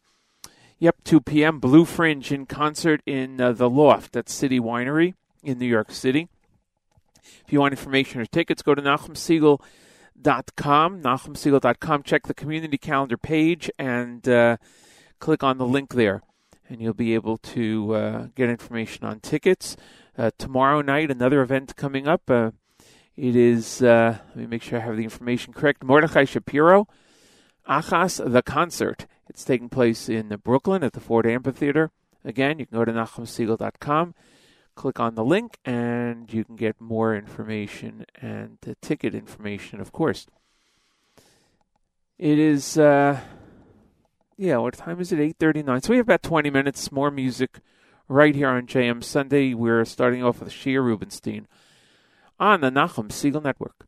Yep, 0.80 1.04
2 1.04 1.22
p.m. 1.22 1.60
Blue 1.60 1.86
Fringe 1.86 2.32
in 2.32 2.48
concert 2.48 3.02
in 3.06 3.40
uh, 3.40 3.52
the 3.52 3.70
Loft 3.70 4.16
at 4.16 4.30
City 4.30 4.60
Winery 4.60 5.14
in 5.44 5.60
New 5.60 5.68
York 5.68 5.92
City. 5.92 6.28
If 7.46 7.54
you 7.54 7.60
want 7.60 7.74
information 7.74 8.22
or 8.22 8.26
tickets, 8.26 8.62
go 8.62 8.76
to 8.76 8.82
NachumSegal.com, 8.82 11.02
NachumSegal.com. 11.02 12.04
Check 12.04 12.28
the 12.28 12.34
community 12.34 12.78
calendar 12.78 13.18
page 13.18 13.70
and 13.78 14.28
uh, 14.28 14.58
click 15.20 15.44
on 15.44 15.58
the 15.58 15.66
link 15.66 15.94
there, 15.94 16.22
and 16.70 16.82
you'll 16.82 16.94
be 16.94 17.14
able 17.14 17.38
to 17.38 17.96
uh, 17.96 18.28
get 18.36 18.50
information 18.50 19.06
on 19.06 19.20
tickets. 19.20 19.76
Uh, 20.18 20.32
tomorrow 20.38 20.82
night, 20.82 21.12
another 21.12 21.42
event 21.42 21.76
coming 21.76 22.08
up. 22.08 22.30
Uh, 22.30 22.52
it 23.16 23.36
is, 23.36 23.82
uh, 23.82 24.18
let 24.30 24.36
me 24.36 24.46
make 24.46 24.62
sure 24.62 24.80
I 24.80 24.82
have 24.82 24.98
the 24.98 25.04
information 25.04 25.54
correct, 25.54 25.84
Mordechai 25.84 26.26
Shapiro, 26.26 26.88
Achas, 27.68 28.32
the 28.32 28.42
concert. 28.42 29.06
It's 29.30 29.44
taking 29.44 29.70
place 29.70 30.10
in 30.10 30.28
Brooklyn 30.44 30.84
at 30.84 30.94
the 30.94 31.00
Ford 31.00 31.26
Amphitheater. 31.26 31.92
Again, 32.24 32.60
you 32.60 32.66
can 32.66 32.78
go 32.78 32.86
to 32.86 32.92
NachumSegal.com 32.92 34.14
click 34.76 35.00
on 35.00 35.16
the 35.16 35.24
link 35.24 35.58
and 35.66 36.32
you 36.32 36.44
can 36.44 36.56
get 36.56 36.80
more 36.80 37.16
information 37.16 38.06
and 38.22 38.58
the 38.62 38.76
ticket 38.76 39.16
information, 39.16 39.80
of 39.80 39.92
course. 39.92 40.28
It 42.18 42.40
is, 42.40 42.78
uh, 42.78 43.20
yeah, 44.38 44.58
what 44.58 44.76
time 44.76 45.00
is 45.00 45.12
it? 45.12 45.20
8.39. 45.40 45.84
So 45.84 45.90
we 45.92 45.98
have 45.98 46.06
about 46.06 46.24
20 46.24 46.50
minutes 46.50 46.92
more 46.92 47.12
music 47.12 47.60
right 48.08 48.36
here 48.36 48.50
on 48.50 48.68
JM 48.68 49.04
Sunday. 49.04 49.54
We're 49.54 49.86
starting 49.86 50.24
off 50.24 50.40
with 50.40 50.52
Shia 50.52 50.84
Rubinstein 50.84 51.48
on 52.40 52.62
the 52.62 52.70
Nachum 52.70 53.10
Segal 53.10 53.44
Network. 53.44 53.88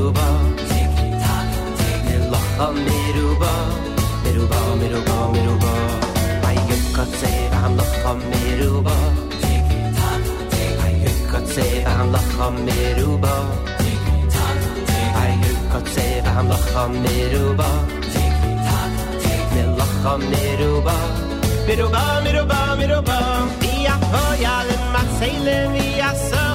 मेरो 0.00 0.12
भाव 0.12 0.34
मेरो 2.74 3.26
भाव 3.40 3.64
मेरो 4.24 4.44
भाव 4.50 4.68
मेरो 4.76 5.00
भाव 5.00 5.32
मेरो 5.32 5.54
भाव 5.62 5.80
भाइक 6.42 6.70
कचे 6.96 7.32
राम 7.52 7.74
लख 7.76 8.06
मेरो 8.22 8.80
भाव 8.86 9.02
भाइक 10.78 11.04
कचे 11.32 11.66
राम 11.84 12.12
लख 12.14 12.32
मेरो 12.60 13.16
भाव 13.24 13.44
भाइक 15.16 15.52
कचे 15.74 16.08
राम 16.26 16.48
लख 16.52 16.72
मेरो 16.96 17.44
भाव 17.60 17.76
लख 19.80 20.04
मेरो 20.24 20.80
भाव 20.80 21.08
मेरो 21.68 21.88
भाव 21.88 22.22
मेरो 22.24 22.44
भाव 22.46 22.78
मेरो 22.78 23.00
भाव 23.10 23.66
या 23.84 24.00
हो 24.12 24.24
या 24.42 24.56
len 24.70 24.82
ma 24.94 25.02
sailen 25.18 25.76
ya 25.98 26.14
sa 26.28 26.49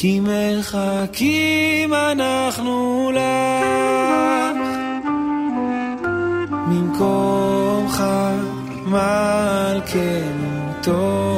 כי 0.00 0.20
מחכים 0.20 1.94
אנחנו 1.94 3.10
לך 3.14 4.56
ממקומך 6.68 8.04
מלכנו 8.86 10.72
טוב. 10.82 11.29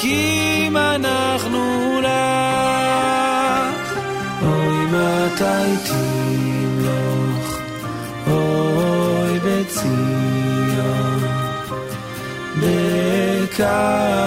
מחכים 0.00 0.76
אנחנו 0.76 2.00
לך. 2.00 3.98
אוי 4.42 4.86
מתי 4.86 5.88
תמלוך, 5.88 7.58
אוי 8.26 9.38
בציון, 9.38 11.20
בקרוב 12.56 14.19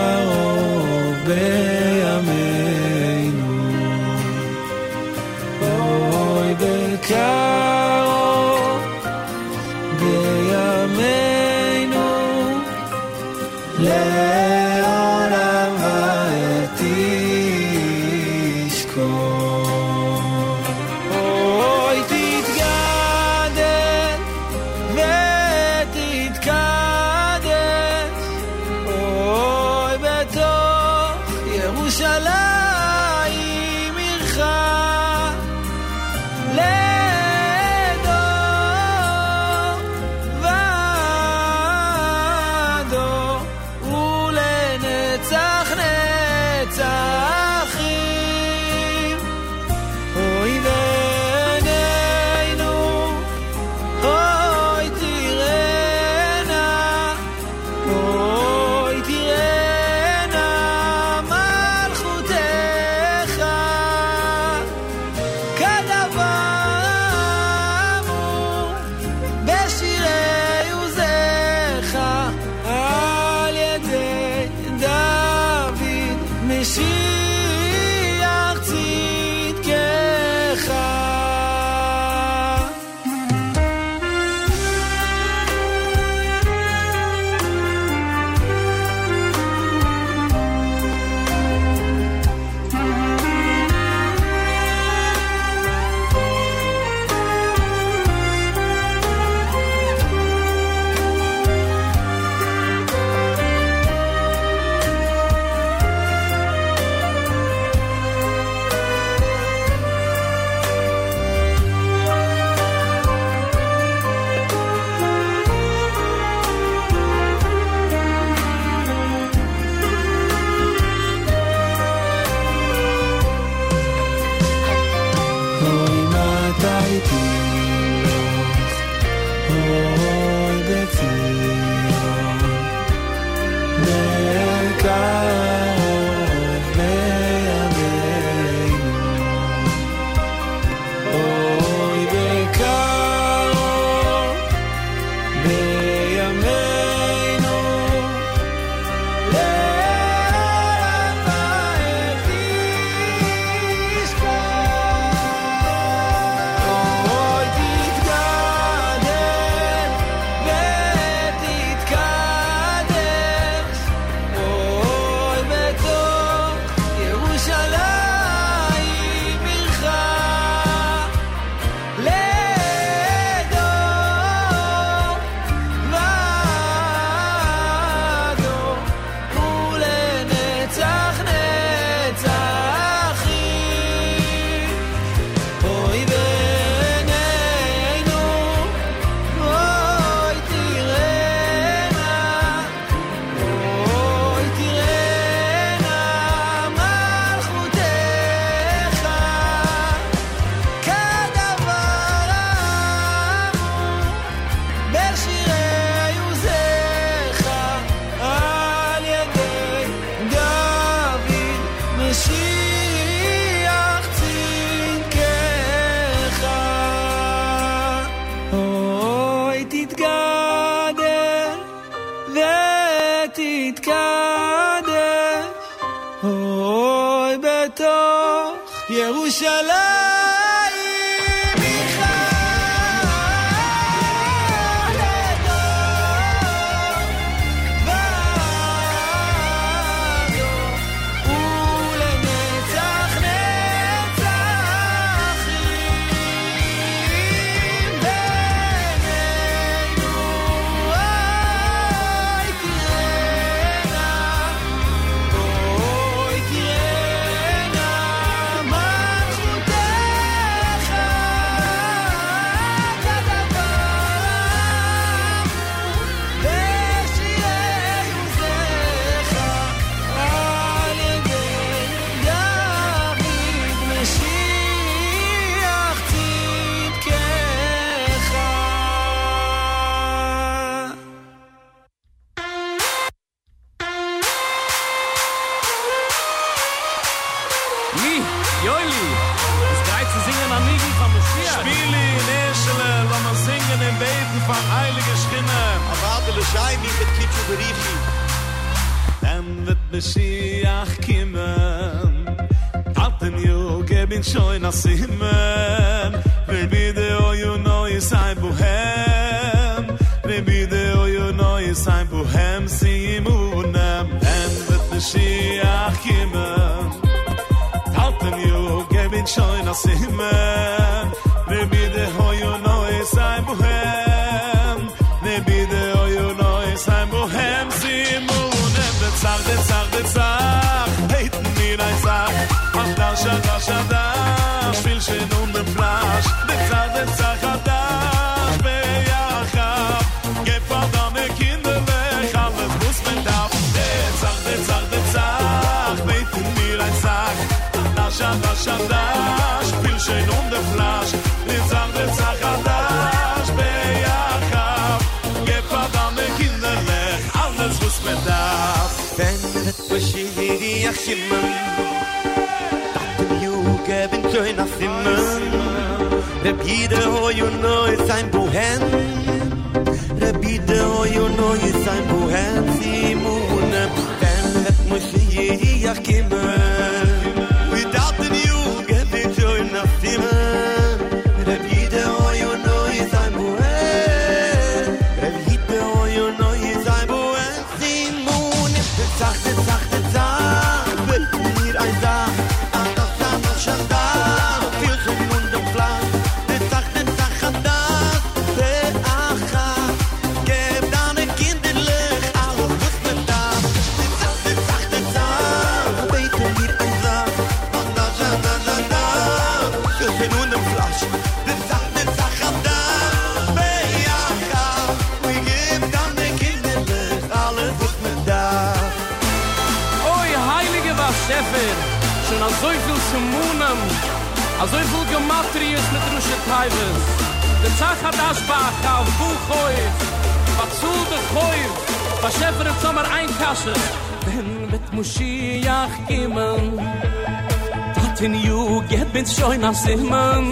am 439.75 439.87
sich 439.87 440.11
man 440.11 440.45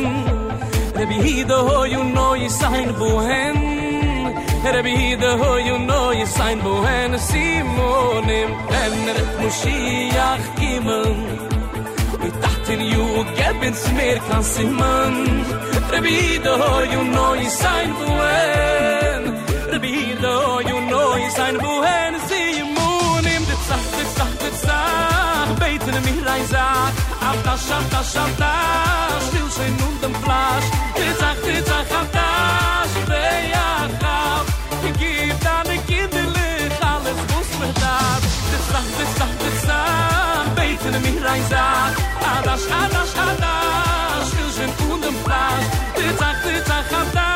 hide 1.22 1.58
ho 1.68 1.84
you 1.84 2.02
know 2.14 2.34
you 2.34 2.48
sign 2.48 2.88
bohen. 2.98 3.56
Rebi 4.74 4.92
hide 5.02 5.30
ho 5.40 5.56
you 5.56 5.78
know 5.78 6.10
you 6.10 6.26
sign 6.26 6.58
bohen. 6.60 7.10
Simonim 7.28 8.50
Ben 8.70 8.94
re 9.16 9.24
Moshiach 9.40 10.44
kimen 10.58 11.14
I 12.26 12.30
dacht 12.42 12.68
you 12.94 13.06
gebbins 13.38 13.82
mehr 13.96 14.18
kan 14.28 14.42
sich 14.42 14.70
man 14.80 15.14
Rebi 15.92 16.12
hide 16.20 16.52
ho 16.60 16.72
you 16.92 17.02
know 17.14 17.34
you 17.34 17.50
sign 17.62 17.90
bohen. 18.00 19.22
Rebi 19.72 19.90
hide 19.98 20.32
ho 20.44 20.60
you 20.70 20.78
know 20.90 21.16
you 21.22 21.30
sign 21.38 21.56
bohen 21.64 22.12
Simonim 22.28 23.42
De 23.50 23.56
zacht, 23.68 23.90
de 23.98 24.04
zacht, 24.16 24.38
de 24.42 24.50
zacht 24.66 25.58
Beten 25.60 25.96
mich 26.06 26.20
rein 26.26 26.46
sagt 26.46 27.11
Schabda, 27.32 27.56
schabda, 27.56 28.04
schabda, 28.04 28.52
still 29.26 29.50
sein 29.50 29.76
und 29.88 30.02
dem 30.02 30.14
Flasch. 30.16 30.68
Tizach, 30.94 31.36
tizach, 31.42 31.86
schabda, 31.88 32.28
beyachab. 33.08 34.44
Gib 34.98 35.40
deine 35.40 35.78
Kinderlich 35.88 36.76
alles, 36.92 37.18
was 37.32 37.48
mir 37.58 37.72
da. 37.80 37.96
Tizach, 38.50 38.88
tizach, 38.98 39.34
tizach, 39.40 40.46
beten 40.56 40.94
mich 41.00 41.24
rein, 41.24 41.42
sag. 41.48 41.96
Adash, 42.32 42.68
adash, 42.82 43.16
adash, 43.24 44.28
still 44.28 44.50
sein 44.56 44.90
und 44.92 45.02
dem 45.02 45.16
Flasch. 45.24 45.68
Tizach, 45.96 46.38
tizach, 46.44 46.84
schabda, 46.90 47.28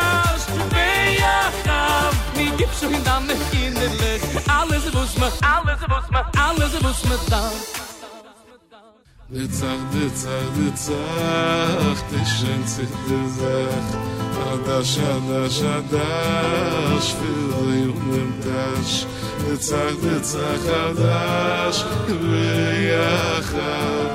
beyachab. 0.74 2.12
Mir 2.36 2.50
gibst 2.58 2.82
du 2.82 2.88
hin 2.90 3.02
deine 3.02 3.34
Kinderlich 3.50 4.22
alles, 4.46 4.92
was 4.92 5.16
mir, 5.16 5.32
alles, 5.54 5.80
was 5.88 6.10
mir, 6.10 6.26
alles, 6.36 6.84
was 6.84 7.04
mir 7.04 7.18
da. 7.30 7.50
Ditzach, 9.28 9.82
ditzach, 9.92 10.48
ditzach, 10.56 12.00
die 12.12 12.26
schönste 12.30 12.84
Dizach. 13.08 13.88
Adash, 14.52 14.96
adash, 15.14 15.62
adash, 15.76 17.10
für 17.18 17.44
euch 17.58 18.00
im 18.20 18.32
Tasch. 18.40 18.96
Ditzach, 19.44 19.96
ditzach, 20.00 20.66
adash, 20.86 21.80
wehachar. 22.06 24.06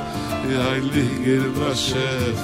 Ja, 0.50 0.66
ich 0.78 0.88
liege 0.94 1.34
im 1.44 1.58
Aschef, 1.70 2.40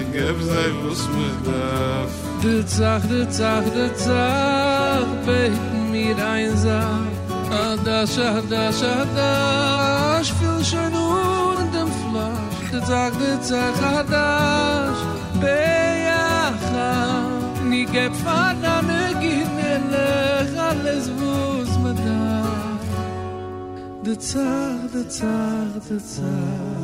ich 0.00 0.08
gebe 0.14 0.42
sein, 0.42 0.74
wo 0.80 0.90
mir 1.12 1.36
darf. 1.44 2.12
Ditzach, 2.42 3.04
ditzach, 3.10 3.66
ditzach, 3.76 5.08
beten 5.26 5.80
mir 5.90 6.16
einsam. 6.16 7.02
Adash, 7.50 8.18
adash, 8.18 8.82
adash, 8.82 10.05
זגזג 12.80 13.10
וצח 13.18 13.80
חדש 13.80 14.98
ביחד 15.40 17.30
ניגה 17.62 18.14
פנה 18.14 18.80
נגיד 18.80 19.46
נלך 19.56 20.58
על 20.58 20.76
לזבוז 20.84 21.76
מדע 21.76 22.42
דצח 24.02 24.40
דצח 24.94 25.88
דצח 25.90 26.75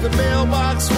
the 0.00 0.08
mailbox 0.16 0.88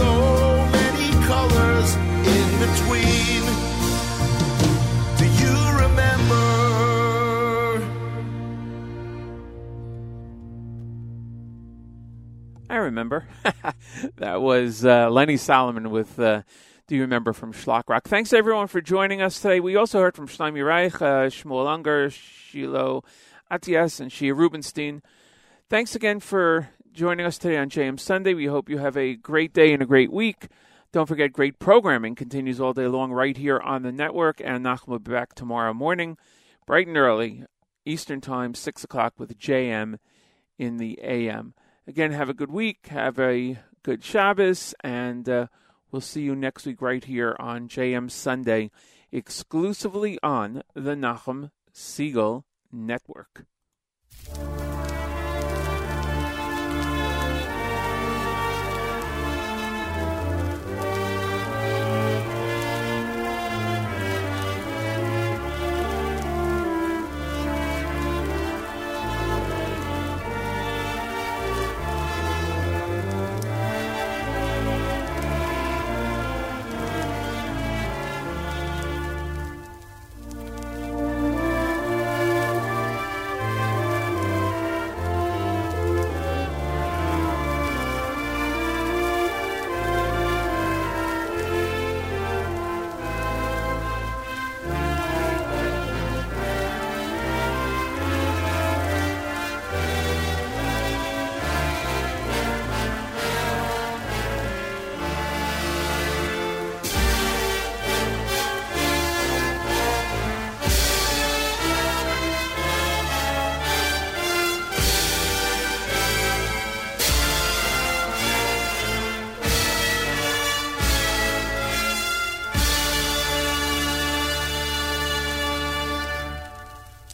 so 0.00 0.66
many 0.72 1.10
colors 1.26 1.94
in 2.36 2.48
between. 2.64 3.42
Do 5.18 5.26
you 5.40 5.54
remember? 5.84 6.44
I 12.70 12.76
remember. 12.76 13.26
that 14.16 14.40
was 14.40 14.84
uh, 14.86 15.10
Lenny 15.10 15.36
Solomon 15.36 15.90
with 15.90 16.18
uh, 16.18 16.42
Do 16.86 16.94
You 16.94 17.02
Remember 17.02 17.34
from 17.34 17.52
Shlock 17.52 17.90
Rock. 17.90 18.08
Thanks 18.08 18.32
everyone 18.32 18.68
for 18.68 18.80
joining 18.80 19.20
us 19.20 19.38
today. 19.38 19.60
We 19.60 19.76
also 19.76 20.00
heard 20.00 20.16
from 20.16 20.28
Shlomi 20.28 20.64
Reich, 20.64 20.94
uh, 21.02 21.28
Shmuel 21.28 21.68
Unger, 21.68 22.08
Shiloh 22.08 23.04
Atias, 23.50 24.00
and 24.00 24.10
Shia 24.10 24.34
Rubenstein. 24.34 25.02
Thanks 25.68 25.94
again 25.94 26.20
for 26.20 26.70
joining 27.00 27.24
us 27.24 27.38
today 27.38 27.56
on 27.56 27.70
JM 27.70 27.98
Sunday. 27.98 28.34
We 28.34 28.44
hope 28.44 28.68
you 28.68 28.76
have 28.76 28.94
a 28.94 29.16
great 29.16 29.54
day 29.54 29.72
and 29.72 29.82
a 29.82 29.86
great 29.86 30.12
week. 30.12 30.48
Don't 30.92 31.06
forget, 31.06 31.32
great 31.32 31.58
programming 31.58 32.14
continues 32.14 32.60
all 32.60 32.74
day 32.74 32.88
long 32.88 33.10
right 33.10 33.38
here 33.38 33.58
on 33.58 33.84
the 33.84 33.90
network, 33.90 34.38
and 34.44 34.62
Nachum 34.62 34.88
will 34.88 34.98
be 34.98 35.10
back 35.10 35.34
tomorrow 35.34 35.72
morning, 35.72 36.18
bright 36.66 36.88
and 36.88 36.98
early, 36.98 37.44
Eastern 37.86 38.20
Time, 38.20 38.54
6 38.54 38.84
o'clock 38.84 39.14
with 39.16 39.38
JM 39.38 39.96
in 40.58 40.76
the 40.76 41.00
AM. 41.02 41.54
Again, 41.86 42.12
have 42.12 42.28
a 42.28 42.34
good 42.34 42.50
week, 42.50 42.88
have 42.88 43.18
a 43.18 43.58
good 43.82 44.04
Shabbos, 44.04 44.74
and 44.84 45.26
uh, 45.26 45.46
we'll 45.90 46.02
see 46.02 46.20
you 46.20 46.36
next 46.36 46.66
week 46.66 46.82
right 46.82 47.02
here 47.02 47.34
on 47.40 47.66
JM 47.66 48.10
Sunday, 48.10 48.70
exclusively 49.10 50.18
on 50.22 50.62
the 50.74 50.94
Nachum 50.94 51.50
Segal 51.74 52.44
Network. 52.70 53.46